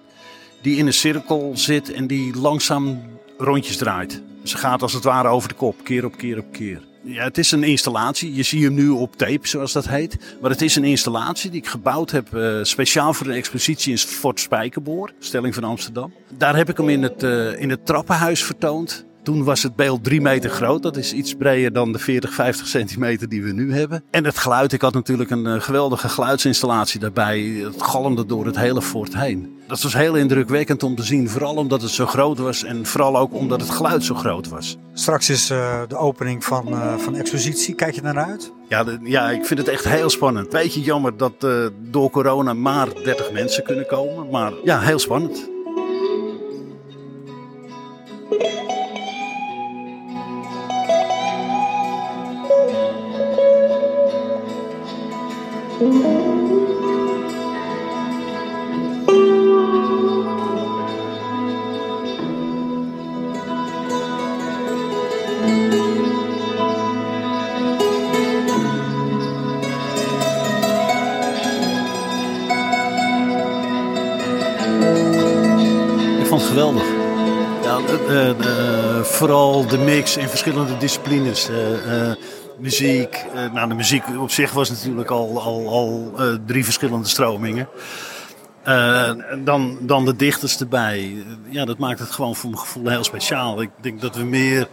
die 0.61 0.77
in 0.77 0.85
een 0.85 0.93
cirkel 0.93 1.51
zit 1.53 1.91
en 1.91 2.07
die 2.07 2.37
langzaam 2.37 3.01
rondjes 3.37 3.77
draait. 3.77 4.21
Ze 4.43 4.57
gaat 4.57 4.81
als 4.81 4.93
het 4.93 5.03
ware 5.03 5.27
over 5.27 5.49
de 5.49 5.55
kop, 5.55 5.83
keer 5.83 6.05
op 6.05 6.17
keer 6.17 6.37
op 6.37 6.51
keer. 6.51 6.81
Ja, 7.03 7.23
het 7.23 7.37
is 7.37 7.51
een 7.51 7.63
installatie. 7.63 8.35
Je 8.35 8.43
ziet 8.43 8.63
hem 8.63 8.73
nu 8.73 8.89
op 8.89 9.15
tape, 9.15 9.47
zoals 9.47 9.71
dat 9.71 9.87
heet. 9.87 10.17
Maar 10.41 10.51
het 10.51 10.61
is 10.61 10.75
een 10.75 10.83
installatie 10.83 11.49
die 11.49 11.61
ik 11.61 11.67
gebouwd 11.67 12.11
heb 12.11 12.27
uh, 12.33 12.63
speciaal 12.63 13.13
voor 13.13 13.27
een 13.27 13.33
expositie 13.33 13.91
in 13.91 13.97
Fort 13.97 14.39
Spijkerboor, 14.39 15.11
stelling 15.19 15.53
van 15.53 15.63
Amsterdam. 15.63 16.13
Daar 16.37 16.55
heb 16.55 16.69
ik 16.69 16.77
hem 16.77 16.89
in 16.89 17.03
het, 17.03 17.23
uh, 17.23 17.61
in 17.61 17.69
het 17.69 17.85
trappenhuis 17.85 18.43
vertoond. 18.43 19.05
Toen 19.23 19.43
was 19.43 19.63
het 19.63 19.75
beeld 19.75 20.03
drie 20.03 20.21
meter 20.21 20.49
groot. 20.49 20.83
Dat 20.83 20.97
is 20.97 21.13
iets 21.13 21.33
breder 21.33 21.73
dan 21.73 21.91
de 21.91 21.99
40, 21.99 22.33
50 22.33 22.67
centimeter 22.67 23.29
die 23.29 23.43
we 23.43 23.51
nu 23.51 23.73
hebben. 23.73 24.03
En 24.11 24.25
het 24.25 24.37
geluid, 24.37 24.73
ik 24.73 24.81
had 24.81 24.93
natuurlijk 24.93 25.29
een 25.29 25.45
uh, 25.45 25.61
geweldige 25.61 26.09
geluidsinstallatie 26.09 26.99
daarbij. 26.99 27.39
Het 27.41 27.81
galmde 27.81 28.25
door 28.25 28.45
het 28.45 28.57
hele 28.57 28.81
fort 28.81 29.17
heen. 29.17 29.59
Dat 29.67 29.81
was 29.81 29.93
heel 29.93 30.15
indrukwekkend 30.15 30.83
om 30.83 30.95
te 30.95 31.03
zien. 31.03 31.29
Vooral 31.29 31.55
omdat 31.55 31.81
het 31.81 31.91
zo 31.91 32.05
groot 32.05 32.37
was 32.37 32.63
en 32.63 32.85
vooral 32.85 33.17
ook 33.17 33.33
omdat 33.33 33.61
het 33.61 33.69
geluid 33.69 34.03
zo 34.03 34.15
groot 34.15 34.47
was. 34.47 34.77
Straks 34.93 35.29
is 35.29 35.51
uh, 35.51 35.81
de 35.87 35.97
opening 35.97 36.43
van, 36.43 36.67
uh, 36.69 36.97
van 36.97 37.15
expositie. 37.15 37.75
Kijk 37.75 37.95
je 37.95 38.01
naar 38.01 38.17
uit? 38.17 38.51
Ja, 38.69 38.83
de, 38.83 38.99
ja, 39.03 39.29
ik 39.29 39.45
vind 39.45 39.59
het 39.59 39.67
echt 39.67 39.87
heel 39.87 40.09
spannend. 40.09 40.49
Beetje 40.49 40.81
jammer 40.81 41.17
dat 41.17 41.47
door 41.91 42.09
corona 42.09 42.53
maar 42.53 42.87
30 43.03 43.31
mensen 43.31 43.63
kunnen 43.63 43.87
komen. 43.87 44.29
Maar 44.29 44.51
ja, 44.63 44.79
heel 44.79 44.99
spannend. 44.99 45.49
Geweldig. 76.51 76.83
Ja, 77.63 77.79
uh, 78.09 78.27
uh, 78.27 79.01
vooral 79.01 79.67
de 79.67 79.77
mix 79.77 80.17
in 80.17 80.27
verschillende 80.27 80.77
disciplines. 80.77 81.49
Muziek. 82.61 83.25
Uh, 83.35 83.53
nou, 83.53 83.67
de 83.69 83.75
muziek 83.75 84.03
op 84.19 84.31
zich 84.31 84.51
was 84.51 84.69
natuurlijk 84.69 85.09
al, 85.09 85.41
al, 85.41 85.69
al 85.69 86.11
uh, 86.19 86.33
drie 86.45 86.63
verschillende 86.63 87.07
stromingen. 87.07 87.67
Uh, 88.67 89.11
dan, 89.37 89.77
dan 89.81 90.05
de 90.05 90.15
dichters 90.15 90.59
erbij. 90.59 91.25
Ja, 91.49 91.65
dat 91.65 91.77
maakt 91.77 91.99
het 91.99 92.11
gewoon 92.11 92.35
voor 92.35 92.49
mijn 92.49 92.61
gevoel 92.61 92.89
heel 92.89 93.03
speciaal. 93.03 93.61
Ik 93.61 93.69
denk 93.81 94.01
dat 94.01 94.15
we 94.15 94.23
meer, 94.23 94.67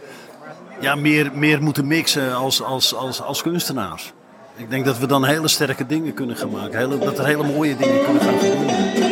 ja, 0.79 0.95
meer, 0.95 1.31
meer 1.33 1.63
moeten 1.63 1.87
mixen 1.87 2.35
als, 2.35 2.63
als, 2.63 2.95
als, 2.95 3.21
als 3.21 3.41
kunstenaars. 3.41 4.13
Ik 4.55 4.69
denk 4.69 4.85
dat 4.85 4.97
we 4.97 5.05
dan 5.05 5.25
hele 5.25 5.47
sterke 5.47 5.85
dingen 5.85 6.13
kunnen 6.13 6.37
gaan 6.37 6.49
maken. 6.49 6.79
Hele, 6.79 6.97
dat 6.97 7.19
er 7.19 7.25
hele 7.25 7.43
mooie 7.43 7.75
dingen 7.75 8.03
kunnen 8.03 8.21
gaan 8.21 8.39
gebeuren. 8.39 9.07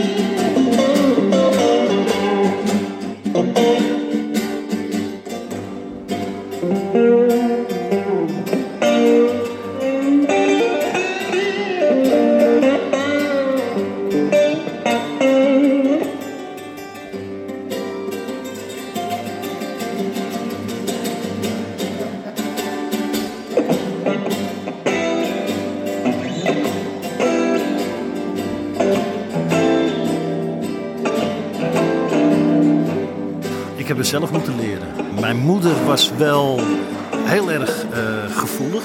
Heel 37.27 37.51
erg 37.51 37.83
uh, 37.83 38.37
gevoelig 38.37 38.83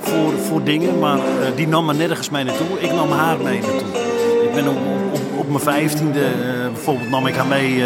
voor, 0.00 0.32
voor 0.38 0.64
dingen, 0.64 0.98
maar 0.98 1.18
uh, 1.18 1.24
die 1.56 1.68
nam 1.68 1.84
me 1.84 1.94
nergens 1.94 2.30
mee 2.30 2.44
naartoe. 2.44 2.80
Ik 2.80 2.92
nam 2.92 3.10
haar 3.10 3.38
mee 3.38 3.60
naartoe. 3.60 4.02
Ik 4.42 4.54
ben 4.54 4.68
op, 4.68 4.78
op, 5.12 5.38
op 5.38 5.48
mijn 5.48 5.60
vijftiende, 5.60 6.20
uh, 6.20 6.72
bijvoorbeeld 6.72 7.10
nam 7.10 7.26
ik 7.26 7.34
haar 7.34 7.46
mee 7.46 7.78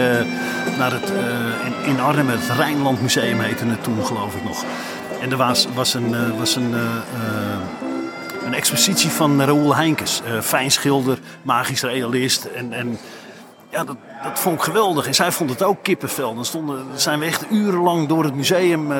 naar 0.79 0.93
het, 0.93 1.13
in, 1.65 1.91
in 1.91 2.01
Arnhem, 2.01 2.29
het 2.29 2.57
Rijnland 2.57 3.03
Museum 3.03 3.41
heette 3.41 3.65
het 3.67 3.83
toen 3.83 4.07
geloof 4.07 4.35
ik 4.35 4.45
nog. 4.45 4.65
En 5.21 5.31
er 5.31 5.37
was, 5.37 5.69
was 5.75 5.95
een, 5.95 6.39
was 6.39 6.57
een, 6.57 6.75
een 8.45 8.55
expositie 8.55 9.11
van 9.11 9.43
Raoul 9.43 9.77
Heinkes, 9.77 10.23
fijn 10.43 10.71
schilder, 10.71 11.19
magisch 11.43 11.83
realist 11.83 12.45
en... 12.45 12.73
en 12.73 12.99
ja, 13.71 13.85
dat, 13.85 13.97
dat 14.23 14.39
vond 14.39 14.57
ik 14.57 14.63
geweldig. 14.63 15.07
En 15.07 15.15
zij 15.15 15.33
vond 15.33 15.51
het 15.51 15.63
ook 15.63 15.83
kippenvel. 15.83 16.35
Dan 16.35 16.45
stonden, 16.45 16.87
zijn 16.95 17.19
we 17.19 17.25
echt 17.25 17.45
urenlang 17.51 18.09
door 18.09 18.25
het 18.25 18.35
museum 18.35 18.93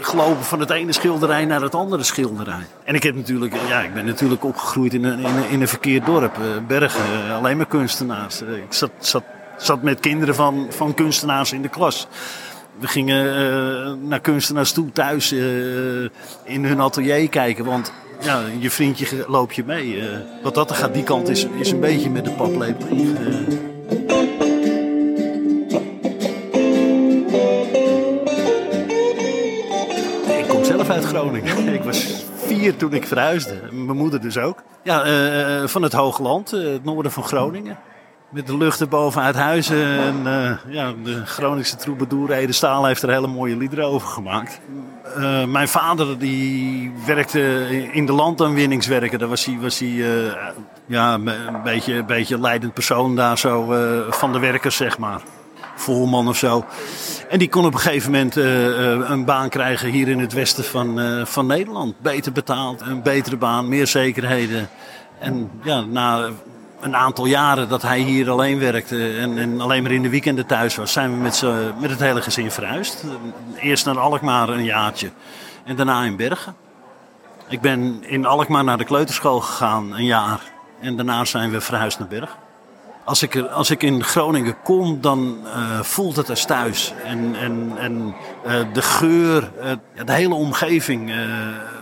gelopen 0.00 0.44
van 0.44 0.60
het 0.60 0.70
ene 0.70 0.92
schilderij 0.92 1.44
naar 1.44 1.62
het 1.62 1.74
andere 1.74 2.02
schilderij. 2.02 2.66
En 2.84 2.94
ik, 2.94 3.02
heb 3.02 3.14
natuurlijk, 3.14 3.54
ja, 3.68 3.80
ik 3.80 3.94
ben 3.94 4.04
natuurlijk 4.04 4.44
opgegroeid 4.44 4.94
in 4.94 5.04
een, 5.04 5.18
in 5.18 5.24
een, 5.24 5.48
in 5.50 5.60
een 5.60 5.68
verkeerd 5.68 6.06
dorp. 6.06 6.38
Uh, 6.38 6.44
Bergen, 6.66 7.04
uh, 7.26 7.36
alleen 7.36 7.56
maar 7.56 7.66
kunstenaars. 7.66 8.42
ik 8.42 8.72
zat, 8.72 8.90
zat, 8.98 9.22
zat 9.56 9.82
met 9.82 10.00
kinderen 10.00 10.34
van, 10.34 10.66
van 10.70 10.94
kunstenaars 10.94 11.52
in 11.52 11.62
de 11.62 11.68
klas. 11.68 12.06
We 12.78 12.86
gingen 12.86 14.08
naar 14.08 14.20
kunstenaars 14.20 14.72
toe 14.72 14.92
thuis 14.92 15.32
in 16.44 16.64
hun 16.64 16.80
atelier 16.80 17.28
kijken. 17.28 17.64
Want 17.64 17.92
ja, 18.20 18.40
je 18.58 18.70
vriendje 18.70 19.24
loop 19.28 19.52
je 19.52 19.64
mee. 19.64 20.02
wat 20.42 20.54
dat 20.54 20.70
er 20.70 20.76
gaat, 20.76 20.94
die 20.94 21.02
kant 21.02 21.28
is, 21.28 21.46
is 21.58 21.70
een 21.70 21.80
beetje 21.80 22.10
met 22.10 22.24
de 22.24 22.30
paplepel 22.30 22.96
Groningen. 31.14 31.74
Ik 31.74 31.82
was 31.82 32.24
vier 32.36 32.76
toen 32.76 32.92
ik 32.92 33.06
verhuisde. 33.06 33.60
Mijn 33.70 33.96
moeder 33.96 34.20
dus 34.20 34.38
ook. 34.38 34.62
Ja, 34.82 35.06
uh, 35.06 35.66
van 35.66 35.82
het 35.82 35.92
Hoogland, 35.92 36.54
uh, 36.54 36.72
het 36.72 36.84
noorden 36.84 37.12
van 37.12 37.22
Groningen. 37.22 37.78
Met 38.28 38.46
de 38.46 38.56
lucht 38.56 38.80
erboven 38.80 39.22
uit 39.22 39.34
huizen. 39.34 39.98
En 39.98 40.16
uh, 40.24 40.74
ja, 40.74 40.92
de 41.04 41.26
Groningse 41.26 41.76
troubadour 41.76 42.30
Ede 42.30 42.52
Staal 42.52 42.84
heeft 42.84 43.02
er 43.02 43.10
hele 43.10 43.26
mooie 43.26 43.56
liederen 43.56 43.84
over 43.84 44.08
gemaakt. 44.08 44.60
Mijn 45.46 45.68
vader 45.68 46.18
die 46.18 46.92
werkte 47.06 47.66
in 47.92 48.06
de 48.06 48.12
landaanwinningswerken. 48.12 49.18
Daar 49.18 49.28
was 49.28 49.44
hij, 49.44 49.58
was 49.60 49.78
hij 49.78 50.04
ja, 50.86 51.14
een 51.14 51.62
beetje, 51.64 51.94
een 51.94 52.06
beetje 52.06 52.40
leidend 52.40 52.74
persoon 52.74 53.16
daar 53.16 53.38
zo 53.38 53.74
van 54.10 54.32
de 54.32 54.38
werkers, 54.38 54.76
zeg 54.76 54.98
maar. 54.98 55.20
Voorman 55.74 56.28
of 56.28 56.36
zo. 56.36 56.64
En 57.28 57.38
die 57.38 57.48
kon 57.48 57.64
op 57.64 57.74
een 57.74 57.80
gegeven 57.80 58.10
moment 58.10 58.36
een 59.10 59.24
baan 59.24 59.48
krijgen 59.48 59.90
hier 59.90 60.08
in 60.08 60.18
het 60.18 60.32
westen 60.32 60.64
van, 60.64 61.00
van 61.26 61.46
Nederland. 61.46 62.00
Beter 62.00 62.32
betaald, 62.32 62.80
een 62.80 63.02
betere 63.02 63.36
baan, 63.36 63.68
meer 63.68 63.86
zekerheden. 63.86 64.68
En 65.18 65.50
ja, 65.62 65.80
na 65.80 66.28
een 66.80 66.96
aantal 66.96 67.26
jaren 67.26 67.68
dat 67.68 67.82
hij 67.82 67.98
hier 67.98 68.30
alleen 68.30 68.58
werkte 68.58 69.16
en, 69.16 69.38
en 69.38 69.60
alleen 69.60 69.82
maar 69.82 69.92
in 69.92 70.02
de 70.02 70.08
weekenden 70.08 70.46
thuis 70.46 70.76
was, 70.76 70.92
zijn 70.92 71.10
we 71.10 71.16
met, 71.16 71.44
met 71.80 71.90
het 71.90 72.00
hele 72.00 72.22
gezin 72.22 72.50
verhuisd. 72.50 73.04
Eerst 73.56 73.84
naar 73.84 73.98
Alkmaar 73.98 74.48
een 74.48 74.64
jaartje 74.64 75.10
en 75.64 75.76
daarna 75.76 76.04
in 76.04 76.16
Bergen. 76.16 76.54
Ik 77.48 77.60
ben 77.60 78.04
in 78.06 78.26
Alkmaar 78.26 78.64
naar 78.64 78.78
de 78.78 78.84
kleuterschool 78.84 79.40
gegaan 79.40 79.96
een 79.96 80.04
jaar 80.04 80.40
en 80.80 80.96
daarna 80.96 81.24
zijn 81.24 81.50
we 81.50 81.60
verhuisd 81.60 81.98
naar 81.98 82.08
Bergen. 82.08 82.43
Als 83.04 83.22
ik, 83.22 83.36
als 83.36 83.70
ik 83.70 83.82
in 83.82 84.04
Groningen 84.04 84.62
kom, 84.62 85.00
dan 85.00 85.38
uh, 85.44 85.80
voelt 85.80 86.16
het 86.16 86.30
als 86.30 86.44
thuis. 86.44 86.92
En, 87.04 87.34
en, 87.36 87.72
en 87.78 88.14
uh, 88.46 88.72
de 88.72 88.82
geur, 88.82 89.50
uh, 89.62 90.04
de 90.04 90.12
hele 90.12 90.34
omgeving. 90.34 91.12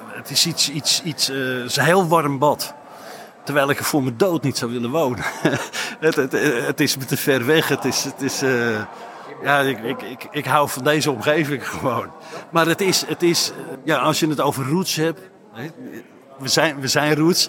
het 0.09 0.31
is 0.31 0.47
iets, 0.47 0.71
iets, 0.71 1.03
iets, 1.03 1.29
een 1.29 1.85
heel 1.85 2.07
warm 2.07 2.39
bad. 2.39 2.75
Terwijl 3.45 3.71
ik 3.71 3.79
er 3.79 3.85
voor 3.85 4.03
mijn 4.03 4.17
dood 4.17 4.43
niet 4.43 4.59
zou 4.59 4.73
willen 4.73 4.91
wonen. 4.91 5.25
het, 6.01 6.17
het, 6.17 6.33
het, 6.67 6.81
is 6.81 6.97
me 6.97 7.05
te 7.05 7.17
ver 7.17 7.47
weg. 7.47 7.69
Het 7.69 7.85
is, 7.85 8.05
het 8.05 8.23
is, 8.23 8.41
ja, 9.43 9.61
ik, 9.61 9.79
ik, 9.79 10.03
ik, 10.03 10.29
ik 10.31 10.45
hou 10.45 10.69
van 10.69 10.85
deze 10.85 11.11
omgeving 11.11 11.69
gewoon. 11.79 12.11
Maar 12.51 12.67
het 12.67 12.81
is, 12.81 13.05
het 13.07 13.23
is 13.23 13.53
ja, 13.85 13.99
als 13.99 14.21
je 14.21 14.29
het 14.29 14.41
over 14.41 14.69
roots 14.69 14.97
hebt. 14.97 15.21
We 16.39 16.49
zijn, 16.49 16.81
we 16.81 16.89
zijn 16.89 17.15
roots. 17.15 17.49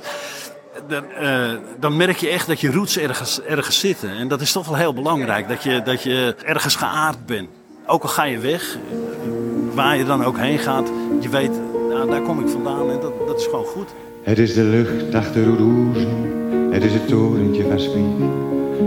Dan, 0.88 1.03
uh, 1.22 1.51
dan, 1.80 1.98
merk 1.98 2.18
je 2.18 2.30
echt 2.30 2.48
dat 2.48 2.60
je 2.60 2.72
roots 2.72 2.98
ergens, 2.98 3.42
ergens 3.42 3.80
zitten. 3.80 4.10
En 4.10 4.27
dat 4.27 4.42
is 4.42 4.51
toch 4.51 4.68
wel 4.68 4.75
heel 4.75 4.94
belangrijk. 4.94 5.48
Dat 5.48 5.63
je, 5.63 5.82
dat 5.82 6.03
je 6.03 6.36
ergens 6.46 6.75
geaard 6.75 7.25
bent. 7.25 7.50
Ook 7.86 8.03
al 8.03 8.10
ga 8.10 8.24
je 8.24 8.38
weg, 8.38 8.77
waar 9.74 9.98
je 9.98 10.06
dan 10.06 10.24
ook 10.24 10.38
heen 10.38 10.60
gaat. 10.60 10.92
Je 11.20 11.30
weet, 11.30 11.51
nou, 11.89 12.10
daar 12.10 12.22
kom 12.22 12.39
ik 12.39 12.50
vandaan 12.50 12.89
en 12.89 13.00
dat, 13.00 13.13
dat 13.27 13.39
is 13.39 13.46
gewoon 13.46 13.65
goed. 13.65 13.88
Het 14.24 14.39
is 14.39 14.53
de 14.53 14.63
lucht 14.63 15.15
achter 15.15 15.44
Roeroezen, 15.44 16.32
het 16.72 16.84
is 16.84 16.94
het 16.94 17.08
torentje 17.08 17.63
van 17.70 17.80
Spiek. 17.80 18.32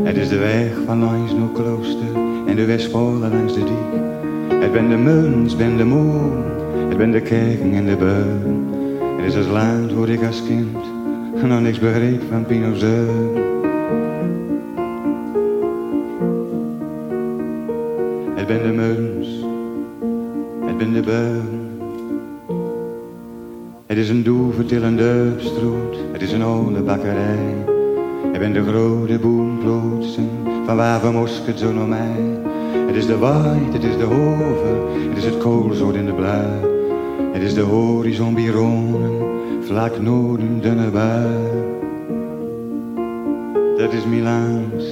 Het 0.04 0.16
is 0.16 0.28
de 0.28 0.38
weg 0.38 0.72
van 0.86 1.04
langs 1.04 1.32
naar 1.32 1.48
klooster 1.54 2.14
en 2.46 2.56
de 2.56 2.64
Westvolle 2.64 3.28
langs 3.28 3.54
de 3.54 3.64
diek. 3.64 4.60
Het 4.60 4.72
ben 4.72 4.88
de 4.88 4.96
muns, 4.96 5.56
ben 5.56 5.76
de 5.76 5.84
moon, 5.84 6.44
het 6.88 6.96
ben 6.96 7.10
de 7.10 7.20
kerken 7.20 7.72
en 7.72 7.86
de 7.86 7.96
beun. 7.96 8.68
Het 9.16 9.26
is 9.26 9.34
het 9.34 9.46
land 9.46 9.92
waar 9.92 10.08
ik 10.08 10.24
als 10.24 10.42
kind 10.46 10.95
nog 11.42 11.60
niks 11.60 11.78
begreep 11.78 12.22
van 12.30 12.46
Pinozeun. 12.46 13.44
Het 18.34 18.46
ben 18.46 18.62
de 18.62 18.72
muns, 18.72 19.28
het 20.66 20.78
ben 20.78 20.92
de 20.92 21.00
beun. 21.00 21.64
Het 23.86 23.98
is 23.98 24.08
een 24.08 24.22
doevertillende 24.22 25.32
stroot, 25.38 25.96
het 26.12 26.22
is 26.22 26.32
een 26.32 26.42
oude 26.42 26.82
bakkerij. 26.82 27.64
Ik 28.32 28.38
ben 28.38 28.52
de 28.52 28.64
grote 28.64 29.18
boomplotsen 29.18 30.28
van 30.66 30.76
waar 30.76 31.00
we 31.00 31.10
mosket 31.10 31.58
zo 31.58 31.72
naar 31.72 31.88
mij. 31.88 32.44
Het 32.86 32.96
is 32.96 33.06
de 33.06 33.18
waait, 33.18 33.72
het 33.72 33.84
is 33.84 33.96
de 33.96 34.04
hoven, 34.04 35.08
het 35.08 35.18
is 35.18 35.24
het 35.24 35.38
koolzoot 35.38 35.94
in 35.94 36.06
de 36.06 36.12
blauw. 36.12 36.74
Het 37.32 37.42
is 37.42 37.54
de 37.54 37.60
horizon 37.60 38.34
bironen, 38.34 39.15
vlak 39.66 39.98
noorden 39.98 40.60
dunne 40.60 40.90
bui. 40.90 41.74
Dat 43.76 43.92
is 43.92 44.04
Milaans, 44.04 44.84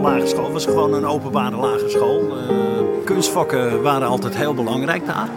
Minogelaan. 0.00 1.04
openbare 1.06 1.56
lagere 1.56 1.90
school. 1.90 2.22
Uh, 2.22 3.04
kunstvakken 3.04 3.82
waren 3.82 4.08
altijd 4.08 4.36
heel 4.36 4.54
belangrijk 4.54 5.06
daar. 5.06 5.28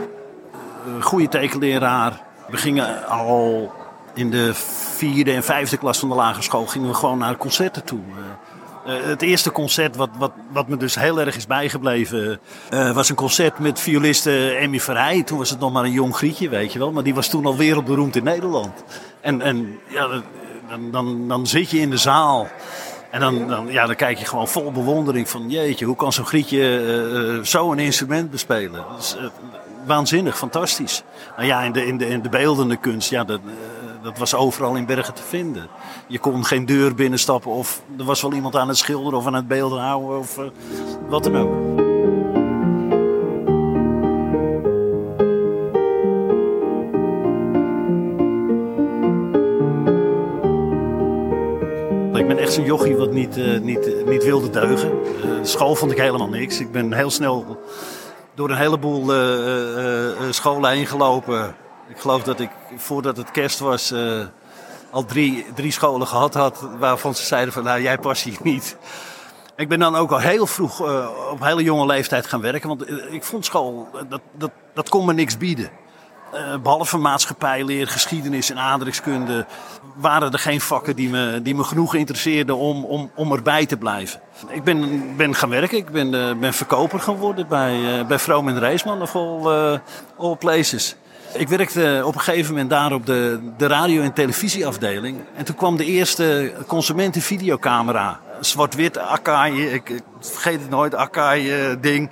Uh, 0.88 1.03
goede 1.03 1.27
tekenleraar. 1.27 2.22
We 2.48 2.58
gingen 2.58 3.08
al 3.08 3.72
in 4.13 4.30
de 4.30 4.53
vierde 4.96 5.32
en 5.32 5.44
vijfde 5.44 5.77
klas 5.77 6.00
van 6.00 6.10
de 6.10 6.15
lagere 6.15 6.44
school 6.44 6.65
gingen 6.65 6.88
we 6.88 6.94
gewoon 6.94 7.18
naar 7.18 7.38
concerten 7.38 7.84
toe. 7.84 8.00
Eh, 8.86 8.94
het 9.03 9.22
eerste 9.22 9.51
concert 9.51 9.96
wat, 9.96 10.10
wat, 10.18 10.32
wat 10.51 10.68
me 10.68 10.77
dus 10.77 10.96
heel 10.96 11.20
erg 11.20 11.36
is 11.36 11.48
bijgebleven... 11.48 12.39
eh, 12.70 12.91
was 12.91 13.10
een 13.10 13.15
concert 13.15 13.60
met 13.60 13.80
violiste 13.80 14.50
Emmy 14.50 14.80
Verheij. 14.80 15.24
Toen 15.24 15.38
was 15.38 15.50
het 15.50 15.60
nog 15.60 15.72
maar 15.72 15.84
een 15.84 15.91
jong 15.91 16.15
grietje, 16.15 16.50
weet 16.50 16.74
je 16.74 16.80
wel. 16.80 16.91
Maar 16.91 17.03
die 17.03 17.13
was 17.13 17.30
toen 17.30 17.46
al 17.46 17.58
wereldberoemd 17.58 18.15
in 18.15 18.24
Nederland. 18.24 18.84
En, 19.22 19.41
en 19.41 19.80
ja, 19.88 20.08
dan, 20.70 20.91
dan, 20.91 21.27
dan 21.27 21.48
zit 21.48 21.70
je 21.70 21.80
in 21.80 21.89
de 21.89 21.98
zaal... 21.98 22.48
En 23.12 23.20
dan, 23.20 23.48
dan, 23.48 23.68
ja, 23.68 23.86
dan 23.86 23.96
kijk 23.96 24.18
je 24.18 24.25
gewoon 24.25 24.48
vol 24.48 24.72
bewondering 24.72 25.30
van... 25.30 25.50
jeetje, 25.50 25.86
hoe 25.86 25.96
kan 25.96 26.13
zo'n 26.13 26.25
grietje 26.25 26.60
eh, 26.60 27.36
eh, 27.36 27.44
zo 27.44 27.72
een 27.72 27.80
instrument 27.80 28.32
bespelen? 28.32 28.86
Dat 28.89 29.00
is, 29.00 29.15
eh, 29.15 29.25
waanzinnig, 29.86 30.38
fantastisch. 30.38 31.03
Nou 31.36 31.48
ja, 31.48 31.62
in 31.62 31.72
de, 31.72 31.86
in 31.86 31.98
de, 31.98 32.08
in 32.08 32.22
de 32.22 32.30
beeldende 32.30 32.77
kunst, 32.77 33.10
ja, 33.10 33.24
dat, 33.24 33.39
dat 34.03 34.18
was 34.18 34.36
overal 34.36 34.75
in 34.75 34.86
Bergen 34.86 35.13
te 35.13 35.24
vinden. 35.24 35.68
Je 36.08 36.20
kon 36.20 36.46
geen 36.46 36.65
deur 36.65 36.96
binnenstappen 36.96 37.51
of 37.51 37.82
er 37.98 38.03
was 38.03 38.22
wel 38.22 38.34
iemand 38.34 38.56
aan 38.56 38.68
het 38.68 38.77
schilderen 38.77 39.20
of 39.20 39.25
aan 39.25 39.34
het 39.34 39.48
beelden 39.48 39.80
houden 39.80 40.20
of 40.20 40.39
wat 41.10 41.24
dan 41.24 41.38
ook. 41.38 41.90
Echt 52.51 52.60
zo'n 52.60 52.77
jochie 52.77 52.98
wat 52.98 53.12
niet, 53.12 53.38
eh, 53.38 53.60
niet, 53.60 53.93
eh, 53.93 54.05
niet 54.05 54.24
wilde 54.24 54.50
deugen. 54.50 54.91
Eh, 55.24 55.29
school 55.41 55.75
vond 55.75 55.91
ik 55.91 55.98
helemaal 55.98 56.29
niks. 56.29 56.60
Ik 56.60 56.72
ben 56.72 56.93
heel 56.93 57.10
snel 57.10 57.62
door 58.36 58.50
een 58.50 58.58
heleboel 58.58 59.05
scholen 60.29 60.70
heen 60.72 60.88
gelopen. 60.88 61.55
Ik 61.89 62.00
geloof 62.00 62.24
dat 62.24 62.39
ik 62.39 62.50
voordat 62.75 63.17
het 63.17 63.31
kerst 63.31 63.60
was 63.60 63.93
al 64.91 65.05
drie, 65.05 65.46
drie 65.55 65.72
scholen 65.72 66.08
gehad 66.08 66.34
had 66.34 66.67
waarvan 66.79 67.15
ze 67.15 67.25
zeiden 67.25 67.53
van 67.53 67.63
nou 67.63 67.81
jij 67.81 67.98
past 67.98 68.24
hier 68.24 68.38
niet. 68.43 68.77
Ik 69.55 69.70
ben 69.70 69.79
dan 69.79 69.96
ook 69.96 70.12
al 70.12 70.20
heel 70.20 70.48
vroeg 70.48 70.79
op 71.31 71.43
hele 71.43 71.63
jonge 71.63 71.86
leeftijd 71.86 72.27
gaan 72.27 72.41
werken. 72.41 72.67
Want 72.67 72.89
ik 73.12 73.24
vond 73.24 73.46
school, 73.46 73.88
dat, 74.10 74.22
dat, 74.38 74.51
dat 74.74 74.89
kon 74.89 75.05
me 75.05 75.13
niks 75.13 75.38
bieden. 75.38 75.70
Eh, 76.31 76.57
behalve 76.63 76.97
maatschappijleer, 76.97 77.88
geschiedenis 77.88 78.50
en 78.50 78.59
aardrijkskunde 78.59 79.45
waren 79.95 80.31
er 80.31 80.39
geen 80.39 80.61
vakken 80.61 80.95
die 80.95 81.09
me, 81.09 81.39
die 81.41 81.55
me 81.55 81.63
genoeg 81.63 81.95
interesseerden 81.95 82.57
om, 82.57 82.85
om, 82.85 83.11
om 83.15 83.31
erbij 83.31 83.65
te 83.65 83.77
blijven. 83.77 84.19
Ik 84.47 84.63
ben, 84.63 85.03
ben 85.17 85.35
gaan 85.35 85.50
werken, 85.50 85.77
ik 85.77 85.89
ben, 85.89 86.13
eh, 86.13 86.35
ben 86.35 86.53
verkoper 86.53 87.00
geworden 87.00 87.47
bij, 87.47 88.00
eh 88.00 88.05
bij 88.05 88.19
Vroom 88.19 88.47
en 88.47 88.59
Reisman 88.59 89.01
of 89.01 89.15
all, 89.15 89.79
all 90.17 90.35
places. 90.35 90.95
Ik 91.33 91.50
werkte 91.50 92.01
op 92.05 92.15
een 92.15 92.21
gegeven 92.21 92.51
moment 92.51 92.69
daar 92.69 92.93
op 92.93 93.05
de, 93.05 93.39
de 93.57 93.67
radio- 93.67 94.01
en 94.01 94.13
televisieafdeling. 94.13 95.17
En 95.35 95.45
toen 95.45 95.55
kwam 95.55 95.77
de 95.77 95.85
eerste 95.85 96.53
consumentenvideocamera. 96.67 98.19
Zwart-wit 98.39 98.97
Akai, 98.97 99.67
ik, 99.67 99.89
ik 99.89 100.03
vergeet 100.19 100.61
het 100.61 100.69
nooit, 100.69 100.95
Akai-ding. 100.95 102.09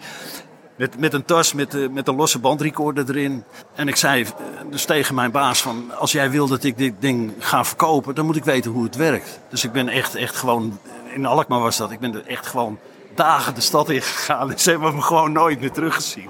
Met, 0.80 1.00
met 1.00 1.14
een 1.14 1.26
tas 1.26 1.54
met, 1.54 1.74
eh, 1.74 1.90
met 1.90 2.08
een 2.08 2.16
losse 2.16 2.40
bandrecorder 2.40 3.10
erin. 3.10 3.44
En 3.76 3.88
ik 3.88 3.96
zei 3.96 4.24
eh, 4.24 4.30
dus 4.70 4.86
tegen 4.86 5.16
mijn 5.16 5.32
baas 5.32 5.62
van... 5.62 5.92
als 5.98 6.12
jij 6.12 6.32
wil 6.32 6.48
dat 6.48 6.64
ik 6.64 6.78
dit 6.78 6.94
ding 7.00 7.34
ga 7.40 7.66
verkopen... 7.66 8.16
dan 8.16 8.26
moet 8.26 8.36
ik 8.36 8.44
weten 8.44 8.72
hoe 8.72 8.84
het 8.84 8.96
werkt. 8.96 9.40
Dus 9.50 9.64
ik 9.64 9.72
ben 9.72 9.88
echt, 9.88 10.16
echt 10.16 10.36
gewoon... 10.36 10.80
In 11.14 11.26
Alkmaar 11.26 11.60
was 11.60 11.78
dat. 11.78 11.92
Ik 11.92 12.00
ben 12.00 12.14
er 12.14 12.28
echt 12.28 12.48
gewoon 12.48 12.80
dagen 13.16 13.56
de 13.56 13.62
stad 13.62 13.90
in 13.90 14.02
gegaan. 14.02 14.52
En 14.52 14.60
ze 14.60 14.70
hebben 14.70 14.96
me 14.96 15.02
gewoon 15.02 15.32
nooit 15.32 15.60
meer 15.60 15.72
teruggezien. 15.72 16.30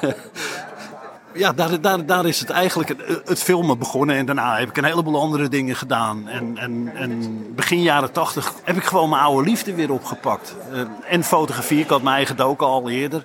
ja, 1.34 1.52
daar, 1.52 1.80
daar, 1.80 2.06
daar 2.06 2.26
is 2.26 2.40
het 2.40 2.50
eigenlijk 2.50 2.88
het, 2.88 3.22
het 3.24 3.42
filmen 3.42 3.78
begonnen. 3.78 4.16
En 4.16 4.26
daarna 4.26 4.58
heb 4.58 4.68
ik 4.68 4.76
een 4.76 4.84
heleboel 4.84 5.20
andere 5.20 5.48
dingen 5.48 5.76
gedaan. 5.76 6.28
En, 6.28 6.58
en, 6.58 6.92
en 6.94 7.54
begin 7.54 7.82
jaren 7.82 8.12
tachtig 8.12 8.52
heb 8.64 8.76
ik 8.76 8.84
gewoon 8.84 9.08
mijn 9.08 9.22
oude 9.22 9.48
liefde 9.48 9.74
weer 9.74 9.92
opgepakt. 9.92 10.54
Eh, 10.72 10.80
en 11.08 11.24
fotografie, 11.24 11.80
ik 11.80 11.88
had 11.88 12.02
mijn 12.02 12.16
eigen 12.16 12.36
doken 12.36 12.66
al 12.66 12.90
eerder. 12.90 13.24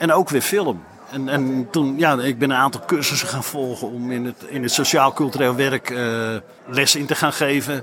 En 0.00 0.12
ook 0.12 0.28
weer 0.28 0.40
film. 0.42 0.82
En, 1.10 1.28
en 1.28 1.68
toen, 1.70 1.98
ja, 1.98 2.18
ik 2.18 2.38
ben 2.38 2.50
een 2.50 2.56
aantal 2.56 2.82
cursussen 2.86 3.28
gaan 3.28 3.44
volgen 3.44 3.90
om 3.90 4.10
in 4.10 4.24
het, 4.24 4.44
in 4.48 4.62
het 4.62 4.72
sociaal-cultureel 4.72 5.54
werk 5.54 5.90
eh, 5.90 6.36
les 6.66 6.96
in 6.96 7.06
te 7.06 7.14
gaan 7.14 7.32
geven. 7.32 7.82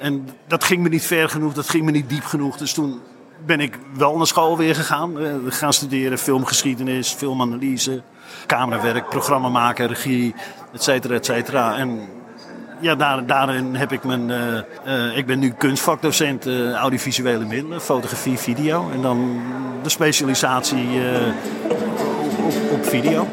En 0.00 0.28
dat 0.46 0.64
ging 0.64 0.82
me 0.82 0.88
niet 0.88 1.06
ver 1.06 1.28
genoeg, 1.28 1.52
dat 1.52 1.68
ging 1.68 1.84
me 1.84 1.90
niet 1.90 2.08
diep 2.08 2.24
genoeg. 2.24 2.56
Dus 2.56 2.72
toen 2.72 3.00
ben 3.46 3.60
ik 3.60 3.78
wel 3.96 4.16
naar 4.16 4.26
school 4.26 4.56
weer 4.56 4.74
gegaan. 4.74 5.20
eh, 5.20 5.34
gaan 5.46 5.72
studeren 5.72 6.18
filmgeschiedenis, 6.18 7.12
filmanalyse, 7.12 8.02
camerawerk, 8.46 9.08
programma 9.08 9.48
maken, 9.48 9.86
regie, 9.86 10.34
et 10.72 10.82
cetera, 10.82 11.14
et 11.14 11.24
cetera. 11.24 11.76
En 11.76 12.08
ja, 12.84 12.94
daar, 12.94 13.26
daarin 13.26 13.74
heb 13.74 13.92
ik 13.92 14.04
mijn. 14.04 14.30
eh, 14.30 14.58
eh, 14.84 15.16
ik 15.16 15.26
ben 15.26 15.38
nu 15.38 15.50
kunstvakdocent 15.50 16.46
eh, 16.46 16.72
audiovisuele 16.72 17.44
middelen, 17.44 17.80
fotografie, 17.80 18.38
video. 18.38 18.90
En 18.92 19.02
dan 19.02 19.42
de 19.82 19.88
specialisatie 19.88 20.86
op, 21.68 22.72
op 22.72 22.84
video. 22.86 23.26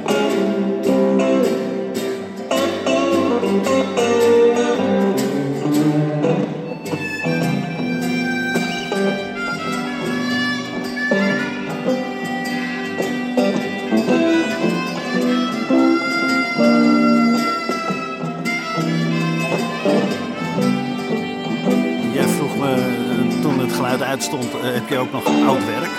Je 24.91 24.97
ook 24.97 25.11
nog 25.11 25.25
oud 25.25 25.65
werk? 25.65 25.91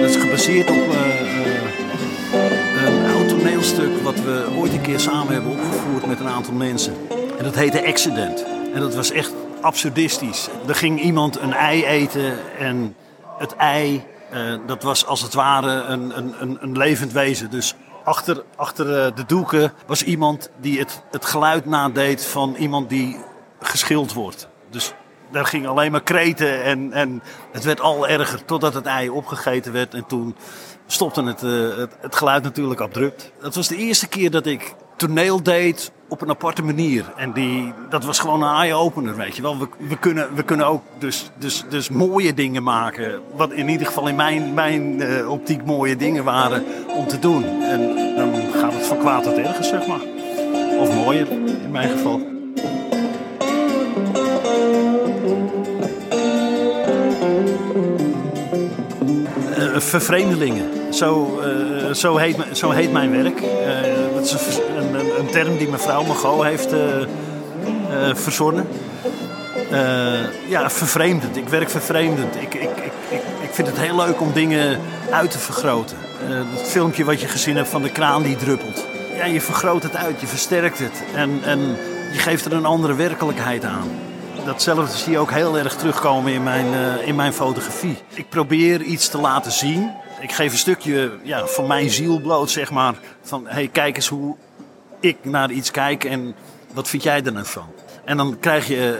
Dat 0.00 0.10
is 0.10 0.16
gebaseerd 0.16 0.70
op 0.70 0.76
eh, 0.76 1.20
eh, 2.32 2.86
een 2.86 3.14
oud 3.14 3.28
toneelstuk 3.28 4.02
wat 4.02 4.20
we 4.20 4.46
ooit 4.56 4.72
een 4.72 4.80
keer 4.80 5.00
samen 5.00 5.32
hebben 5.32 5.52
opgevoerd 5.52 6.06
met 6.06 6.20
een 6.20 6.28
aantal 6.28 6.54
mensen. 6.54 6.94
En 7.38 7.44
dat 7.44 7.54
heette 7.54 7.86
Accident. 7.86 8.44
En 8.74 8.80
dat 8.80 8.94
was 8.94 9.10
echt 9.10 9.32
absurdistisch. 9.60 10.48
Er 10.66 10.74
ging 10.74 11.00
iemand 11.00 11.40
een 11.40 11.52
ei 11.52 11.84
eten 11.84 12.58
en 12.58 12.96
het 13.38 13.56
ei, 13.56 14.04
eh, 14.30 14.54
dat 14.66 14.82
was 14.82 15.06
als 15.06 15.22
het 15.22 15.34
ware 15.34 15.82
een, 15.82 16.18
een, 16.18 16.58
een, 16.60 16.76
levend 16.76 17.12
wezen. 17.12 17.50
Dus 17.50 17.74
achter, 18.04 18.42
achter 18.56 19.14
de 19.14 19.24
doeken 19.26 19.72
was 19.86 20.02
iemand 20.02 20.50
die 20.60 20.78
het, 20.78 21.02
het 21.10 21.24
geluid 21.24 21.66
nadeed 21.66 22.24
van 22.24 22.54
iemand 22.58 22.88
die 22.88 23.16
geschild 23.60 24.12
wordt. 24.12 24.48
Dus 24.70 24.94
daar 25.30 25.46
ging 25.46 25.66
alleen 25.66 25.92
maar 25.92 26.02
kreten 26.02 26.62
en, 26.62 26.92
en 26.92 27.22
het 27.50 27.64
werd 27.64 27.80
al 27.80 28.08
erger 28.08 28.44
totdat 28.44 28.74
het 28.74 28.86
ei 28.86 29.08
opgegeten 29.08 29.72
werd. 29.72 29.94
En 29.94 30.06
toen 30.06 30.36
stopte 30.86 31.22
het, 31.22 31.42
eh, 31.42 31.76
het, 31.76 31.96
het 32.00 32.16
geluid 32.16 32.42
natuurlijk 32.42 32.80
abrupt. 32.80 33.32
Dat 33.40 33.54
was 33.54 33.68
de 33.68 33.76
eerste 33.76 34.08
keer 34.08 34.30
dat 34.30 34.46
ik 34.46 34.74
toneel 34.96 35.42
deed 35.42 35.92
op 36.08 36.20
een 36.22 36.30
aparte 36.30 36.62
manier. 36.62 37.04
En 37.16 37.32
die, 37.32 37.72
dat 37.88 38.04
was 38.04 38.18
gewoon 38.18 38.42
een 38.42 38.56
eye-opener, 38.56 39.16
weet 39.16 39.36
je 39.36 39.42
wel. 39.42 39.58
We, 39.58 39.68
we, 39.88 39.98
kunnen, 39.98 40.34
we 40.34 40.42
kunnen 40.42 40.66
ook 40.66 40.82
dus, 40.98 41.30
dus, 41.38 41.64
dus 41.68 41.88
mooie 41.88 42.34
dingen 42.34 42.62
maken. 42.62 43.20
Wat 43.36 43.52
in 43.52 43.68
ieder 43.68 43.86
geval 43.86 44.08
in 44.08 44.16
mijn, 44.16 44.54
mijn 44.54 45.00
eh, 45.00 45.30
optiek 45.30 45.64
mooie 45.64 45.96
dingen 45.96 46.24
waren 46.24 46.64
om 46.96 47.06
te 47.06 47.18
doen. 47.18 47.44
En 47.44 47.80
dan 48.16 48.34
gaat 48.52 48.72
het 48.72 48.86
van 48.86 48.98
kwaad 48.98 49.22
tot 49.22 49.36
erger, 49.36 49.64
zeg 49.64 49.86
maar. 49.86 50.00
Of 50.78 50.94
mooier, 50.94 51.30
in 51.62 51.70
mijn 51.70 51.90
geval. 51.90 52.35
Vervreemdelingen. 59.80 60.94
Zo, 60.94 61.40
eh, 61.42 61.94
zo, 61.94 62.16
heet, 62.16 62.36
zo 62.52 62.70
heet 62.70 62.92
mijn 62.92 63.22
werk. 63.22 63.40
Eh, 63.40 63.46
dat 64.14 64.24
is 64.24 64.32
een, 64.32 64.94
een, 64.94 65.18
een- 65.18 65.30
term 65.30 65.56
die 65.56 65.68
mevrouw 65.68 66.02
Mago 66.02 66.42
heeft 66.42 66.72
eh, 66.72 67.02
eh, 67.02 67.08
verzonnen. 68.14 68.66
Eh, 69.70 70.48
ja, 70.48 70.70
vervreemdend. 70.70 71.36
Ik 71.36 71.48
werk 71.48 71.70
vervreemdend. 71.70 72.34
Ik, 72.36 72.54
ik, 72.54 72.62
ik, 73.08 73.20
ik, 73.42 73.50
vind 73.50 73.66
het 73.68 73.78
heel 73.80 73.96
leuk 73.96 74.20
om 74.20 74.32
dingen 74.32 74.78
uit 75.10 75.30
te 75.30 75.38
vergroten. 75.38 75.96
Eh 76.28 76.36
het 76.58 76.68
filmpje 76.68 77.04
wat 77.04 77.20
je 77.20 77.28
gezien 77.28 77.56
hebt 77.56 77.68
van 77.68 77.82
de 77.82 77.90
kraan 77.92 78.22
die 78.22 78.36
druppelt. 78.36 78.86
Ja, 79.16 79.24
je 79.24 79.40
vergroot 79.40 79.82
het 79.82 79.96
uit, 79.96 80.20
je 80.20 80.26
versterkt 80.26 80.78
het. 80.78 81.02
En, 81.14 81.40
en 81.44 81.58
je 82.12 82.18
geeft 82.18 82.44
er 82.44 82.52
een 82.52 82.64
andere 82.64 82.94
werkelijkheid 82.94 83.64
aan. 83.64 83.88
Datzelfde 84.46 84.96
zie 84.96 85.12
je 85.12 85.18
ook 85.18 85.30
heel 85.30 85.58
erg 85.58 85.76
terugkomen 85.76 86.32
in 86.32 86.42
mijn, 86.42 86.74
eh, 86.74 87.06
in 87.08 87.14
mijn 87.14 87.32
fotografie. 87.32 87.98
Ik 88.08 88.28
probeer 88.28 88.82
iets 88.82 89.08
te 89.08 89.18
laten 89.18 89.52
zien. 89.52 89.90
Ik 90.20 90.32
geef 90.32 90.52
een 90.52 90.58
stukje 90.58 91.12
ja, 91.22 91.46
van 91.46 91.66
mijn 91.66 91.90
ziel 91.90 92.20
bloot, 92.20 92.50
zeg 92.50 92.70
maar. 92.70 92.94
Van, 93.22 93.46
hey, 93.46 93.68
kijk 93.68 93.96
eens 93.96 94.08
hoe 94.08 94.36
ik 95.00 95.16
naar 95.22 95.50
iets 95.50 95.70
kijk 95.70 96.04
en 96.04 96.34
wat 96.72 96.88
vind 96.88 97.02
jij 97.02 97.24
er 97.24 97.32
nou 97.32 97.46
van? 97.46 97.66
En 98.04 98.16
dan 98.16 98.38
krijg 98.40 98.66
je 98.66 98.98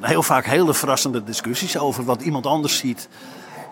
eh, 0.00 0.08
heel 0.08 0.22
vaak 0.22 0.44
hele 0.44 0.74
verrassende 0.74 1.24
discussies 1.24 1.78
over 1.78 2.04
wat 2.04 2.22
iemand 2.22 2.46
anders 2.46 2.76
ziet 2.76 3.08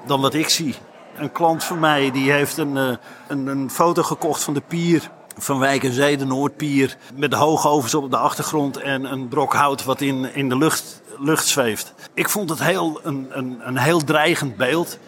dan 0.06 0.20
wat 0.20 0.34
ik 0.34 0.48
zie. 0.48 0.74
Een 1.16 1.32
klant 1.32 1.64
van 1.64 1.78
mij 1.78 2.10
die 2.10 2.30
heeft 2.30 2.56
een, 2.56 2.76
eh, 2.76 2.96
een, 3.28 3.46
een 3.46 3.70
foto 3.70 4.02
gekocht 4.02 4.42
van 4.42 4.54
de 4.54 4.62
pier 4.68 5.10
van 5.36 5.58
Wijk 5.58 5.84
en 5.84 5.92
Zee, 5.92 6.16
de 6.16 6.24
Noordpier. 6.24 6.96
Met 7.14 7.30
de 7.30 7.36
hoogovens 7.36 7.94
op 7.94 8.10
de 8.10 8.16
achtergrond 8.16 8.76
en 8.76 9.04
een 9.04 9.28
brok 9.28 9.54
hout 9.54 9.84
wat 9.84 10.00
in, 10.00 10.34
in 10.34 10.48
de 10.48 10.56
lucht 10.56 11.02
lucht 11.18 11.46
zweeft. 11.46 11.94
Ik 12.14 12.28
vond 12.28 12.50
het 12.50 12.62
heel, 12.62 13.00
een, 13.02 13.26
een, 13.30 13.58
een 13.60 13.76
heel 13.76 14.04
dreigend 14.04 14.56
beeld. 14.56 14.98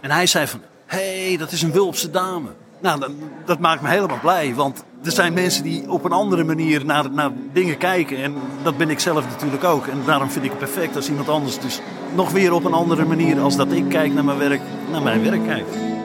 En 0.00 0.10
hij 0.10 0.26
zei 0.26 0.46
van, 0.46 0.60
hé, 0.86 1.26
hey, 1.26 1.36
dat 1.36 1.52
is 1.52 1.62
een 1.62 1.72
Wulpse 1.72 2.10
dame. 2.10 2.48
Nou, 2.80 3.00
dat, 3.00 3.10
dat, 3.44 3.58
maakt 3.58 3.82
me 3.82 3.88
helemaal 3.88 4.18
blij. 4.20 4.54
Want 4.54 4.84
er 5.02 5.12
zijn 5.12 5.32
mensen 5.32 5.62
die 5.62 5.90
op 5.90 6.04
een 6.04 6.12
andere 6.12 6.44
manier 6.44 6.84
naar, 6.84 7.10
naar 7.10 7.30
dingen 7.52 7.78
kijken. 7.78 8.22
En 8.22 8.34
dat 8.62 8.76
ben 8.76 8.90
ik 8.90 9.00
zelf 9.00 9.24
natuurlijk 9.28 9.64
ook. 9.64 9.86
En 9.86 10.02
daarom 10.06 10.30
vind 10.30 10.44
ik 10.44 10.50
het 10.50 10.58
perfect 10.58 10.96
als 10.96 11.08
iemand 11.08 11.28
anders 11.28 11.58
dus 11.58 11.80
nog 12.14 12.30
weer 12.30 12.52
op 12.52 12.64
een 12.64 12.74
andere 12.74 13.04
manier... 13.04 13.40
als 13.40 13.56
dat 13.56 13.72
ik 13.72 13.88
kijk 13.88 14.12
naar 14.12 14.24
mijn 14.24 14.38
werk, 14.38 14.60
naar 14.90 15.02
mijn 15.02 15.22
werk 15.22 15.44
kijkt. 15.46 15.95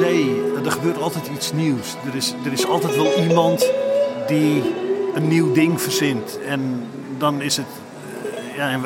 Er 0.00 0.72
gebeurt 0.72 1.02
altijd 1.02 1.30
iets 1.34 1.52
nieuws. 1.52 1.96
Er 2.06 2.14
is, 2.14 2.34
er 2.44 2.52
is 2.52 2.66
altijd 2.66 2.96
wel 2.96 3.12
iemand 3.28 3.70
die 4.26 4.62
een 5.14 5.28
nieuw 5.28 5.52
ding 5.52 5.80
verzint. 5.80 6.38
En 6.46 6.86
dan 7.18 7.42
is 7.42 7.56
het 7.56 7.66
ja, 8.56 8.80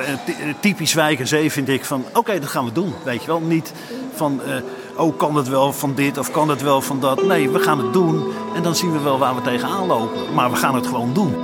typisch 0.61 0.95
Wijk 0.95 1.27
Zee 1.27 1.53
vind 1.53 1.69
ik 1.69 1.85
van 1.85 2.05
oké, 2.15 2.39
dat 2.39 2.49
gaan 2.49 2.65
we 2.65 2.73
doen. 2.73 2.95
Weet 3.05 3.21
je 3.21 3.27
wel, 3.27 3.41
niet 3.41 3.73
van 4.15 4.41
uh, 4.47 4.55
oh 4.97 5.17
kan 5.17 5.37
het 5.37 5.49
wel 5.49 5.73
van 5.73 5.95
dit 5.95 6.19
of 6.19 6.31
kan 6.31 6.49
het 6.49 6.63
wel 6.63 6.81
van 6.81 7.01
dat. 7.01 7.27
Nee, 7.27 7.51
we 7.51 7.59
gaan 7.59 7.79
het 7.79 7.93
doen 7.93 8.25
en 8.55 8.63
dan 8.63 8.75
zien 8.75 8.93
we 8.93 9.01
wel 9.01 9.19
waar 9.19 9.35
we 9.35 9.43
tegenaan 9.43 9.87
lopen. 9.87 10.35
Maar 10.35 10.51
we 10.51 10.57
gaan 10.57 10.75
het 10.75 10.87
gewoon 10.87 11.13
doen. 11.13 11.35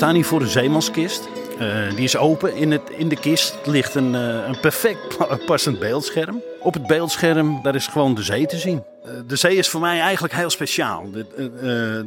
Staan 0.00 0.14
hier 0.14 0.24
voor 0.24 0.38
de 0.38 0.48
zeemanskist. 0.48 1.28
Uh, 1.60 1.90
die 1.94 2.04
is 2.04 2.16
open. 2.16 2.56
In, 2.56 2.70
het, 2.70 2.82
in 2.96 3.08
de 3.08 3.16
kist 3.16 3.56
ligt 3.64 3.94
een, 3.94 4.14
uh, 4.14 4.46
een 4.46 4.60
perfect 4.60 5.16
passend 5.46 5.78
beeldscherm. 5.78 6.42
Op 6.60 6.74
het 6.74 6.86
beeldscherm 6.86 7.62
daar 7.62 7.74
is 7.74 7.86
gewoon 7.86 8.14
de 8.14 8.22
zee 8.22 8.46
te 8.46 8.56
zien. 8.56 8.82
Uh, 9.04 9.12
de 9.26 9.36
zee 9.36 9.56
is 9.56 9.68
voor 9.68 9.80
mij 9.80 10.00
eigenlijk 10.00 10.34
heel 10.34 10.50
speciaal. 10.50 11.10
Dit, 11.10 11.26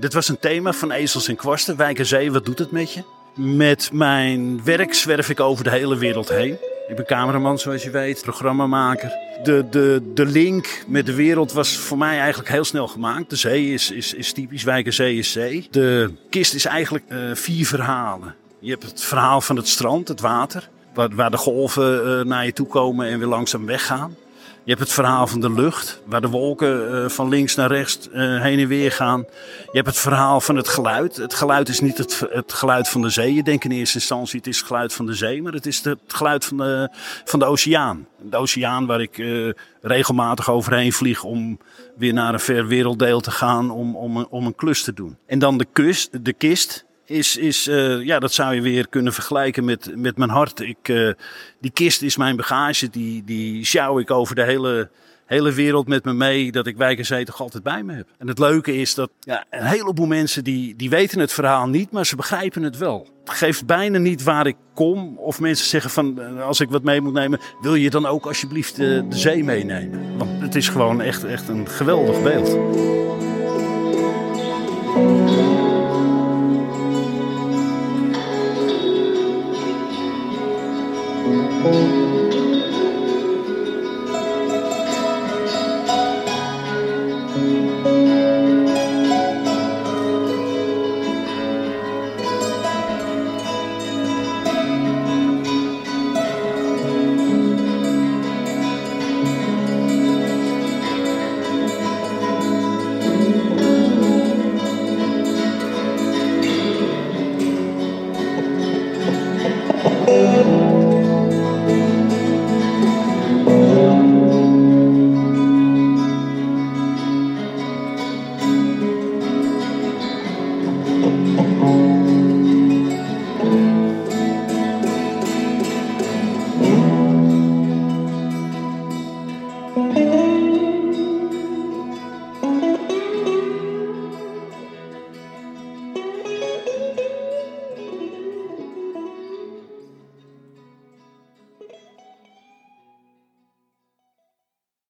dit, 0.02 0.14
was 0.14 0.28
een 0.28 0.40
thema 0.40 0.74
van 0.74 0.92
Ezels 0.92 1.28
en 1.28 1.36
Kwasten. 1.36 1.78
Wijk 1.78 2.06
Zee, 2.06 2.32
wat 2.32 2.46
doet 2.46 2.60
het 2.60 2.72
met 2.72 2.94
je? 2.94 3.04
Met 3.36 3.90
mijn 3.92 4.64
werk 4.64 4.94
zwerf 4.94 5.30
ik 5.30 5.40
over 5.40 5.64
de 5.64 5.70
hele 5.70 5.98
wereld 5.98 6.30
heen. 6.30 6.58
Ik 6.88 6.96
ben 6.96 7.06
cameraman, 7.06 7.60
zoals 7.60 7.84
je 7.84 7.90
weet, 7.90 8.22
programmamaker. 8.22 9.12
De, 9.44 9.66
de, 9.70 10.12
de 10.14 10.26
link 10.26 10.84
met 10.88 11.06
de 11.06 11.14
wereld 11.14 11.52
was 11.52 11.78
voor 11.78 11.98
mij 11.98 12.20
eigenlijk 12.20 12.50
heel 12.50 12.64
snel 12.64 12.88
gemaakt. 12.88 13.30
De 13.30 13.36
zee 13.36 13.74
is, 13.74 13.92
is, 13.92 14.14
is 14.14 14.34
typisch, 14.34 14.64
Wijk 14.64 14.94
Zee 14.94 15.18
is 15.18 15.32
zee. 15.32 15.68
De 15.72 16.12
kist 16.30 16.54
is 16.54 16.66
eigenlijk 16.66 17.06
vier 17.34 17.66
verhalen. 17.66 18.36
Je 18.60 18.72
hebt 18.72 18.84
het 18.84 19.04
verhaal 19.04 19.42
van 19.42 19.56
het 19.56 19.68
strand, 19.68 20.08
het 20.08 20.22
water, 20.22 20.70
waar, 20.94 21.16
waar 21.16 21.32
de 21.32 21.38
golven 21.38 22.08
uh, 22.08 22.26
naar 22.26 22.46
je 22.46 22.54
toe 22.54 22.68
komen 22.68 23.08
en 23.08 23.20
weer 23.20 23.28
langzaam 23.28 23.66
weggaan. 23.66 24.16
Je 24.66 24.70
hebt 24.70 24.84
het 24.84 24.94
verhaal 24.94 25.28
van 25.28 25.40
de 25.40 25.52
lucht, 25.52 26.02
waar 26.06 26.22
de 26.22 26.30
wolken 26.30 26.94
uh, 26.94 27.10
van 27.10 27.30
links 27.30 27.56
naar 27.56 27.72
rechts 27.72 28.08
uh, 28.08 28.42
heen 28.42 28.60
en 28.60 28.68
weer 28.68 28.92
gaan. 28.92 29.20
Je 29.66 29.72
hebt 29.72 29.88
het 29.88 29.98
verhaal 29.98 30.42
van 30.42 30.56
het 30.56 30.68
geluid. 30.68 31.16
Het 31.16 31.34
geluid 31.34 31.70
is 31.70 31.80
niet 31.80 31.98
het, 31.98 32.28
het, 32.30 32.54
geluid 32.54 32.90
van 32.90 33.02
de 33.02 33.10
zee. 33.10 33.34
Je 33.34 33.44
denkt 33.44 33.64
in 33.64 33.72
eerste 33.72 33.98
instantie 33.98 34.38
het 34.38 34.48
is 34.48 34.58
het 34.58 34.66
geluid 34.66 34.94
van 34.94 35.06
de 35.06 35.14
zee, 35.14 35.42
maar 35.42 35.54
het 35.54 35.66
is 35.66 35.84
het 35.84 36.00
geluid 36.08 36.46
van 36.46 36.58
de, 36.58 36.90
van 37.26 37.40
de 37.40 37.46
oceaan. 37.46 38.08
De 38.22 38.38
oceaan 38.38 38.86
waar 38.86 39.02
ik 39.02 39.24
regelmatig 39.82 40.50
overheen 40.50 40.94
vlieg 40.94 41.24
om 41.24 41.60
weer 41.98 42.14
naar 42.14 42.34
een 42.34 42.40
ver 42.40 42.68
werelddeel 42.68 43.20
te 43.20 43.32
gaan 43.32 43.72
om, 43.72 43.96
om, 43.96 44.18
om 44.18 44.46
een 44.46 44.56
klus 44.56 44.84
te 44.84 44.94
doen. 44.94 45.18
En 45.28 45.40
dan 45.40 45.58
de, 45.58 45.66
kust, 45.74 46.26
de 46.26 46.34
kist 46.34 46.86
is, 47.06 47.38
is 47.38 47.68
uh, 47.68 48.06
ja, 48.06 48.20
dat 48.20 48.34
zou 48.34 48.56
je 48.56 48.62
weer 48.62 48.88
kunnen 48.90 49.14
vergelijken 49.14 49.66
met, 49.66 49.92
met 49.96 50.18
mijn 50.18 50.30
hart. 50.30 50.60
Ik, 50.60 50.88
uh, 50.88 51.12
die 51.60 51.72
kist 51.72 52.02
is 52.02 52.18
mijn 52.18 52.36
bagage, 52.36 52.90
die, 52.90 53.24
die 53.24 53.66
sjouw 53.66 54.00
ik 54.00 54.12
over 54.12 54.36
de 54.36 54.44
hele, 54.44 54.90
hele 55.26 55.52
wereld 55.52 55.88
met 55.88 56.04
me 56.04 56.14
mee, 56.14 56.52
dat 56.52 56.68
ik 56.68 56.78
Wijk 56.78 56.98
en 56.98 57.06
Zee 57.06 57.26
toch 57.26 57.42
altijd 57.42 57.64
bij 57.64 57.84
me 57.84 57.94
heb. 57.94 58.08
En 58.18 58.28
het 58.28 58.40
leuke 58.40 58.76
is 58.78 58.94
dat 58.94 59.10
ja, 59.20 59.46
een 59.50 59.66
heleboel 59.66 60.06
mensen 60.06 60.44
die, 60.44 60.76
die 60.76 60.90
weten 60.90 61.20
het 61.20 61.34
verhaal 61.34 61.68
niet, 61.68 61.92
maar 61.92 62.06
ze 62.06 62.16
begrijpen 62.16 62.64
het 62.64 62.78
wel. 62.78 63.08
Het 63.24 63.34
geeft 63.34 63.66
bijna 63.66 63.98
niet 63.98 64.24
waar 64.24 64.48
ik 64.48 64.56
kom. 64.74 65.18
Of 65.18 65.40
mensen 65.40 65.68
zeggen 65.68 65.92
van, 65.92 66.22
eh, 66.22 66.46
als 66.46 66.60
ik 66.60 66.70
wat 66.70 66.84
mee 66.84 67.02
moet 67.02 67.14
nemen, 67.14 67.40
wil 67.62 67.76
je 67.76 67.90
dan 67.90 68.06
ook 68.06 68.26
alsjeblieft 68.26 68.76
de, 68.76 69.06
de 69.10 69.18
zee 69.18 69.44
meenemen? 69.44 70.18
Want 70.18 70.42
het 70.42 70.56
is 70.56 70.70
gewoon 70.70 71.02
echt, 71.02 71.24
echt 71.24 71.48
een 71.48 71.68
geweldig 71.68 72.22
beeld. 72.22 72.58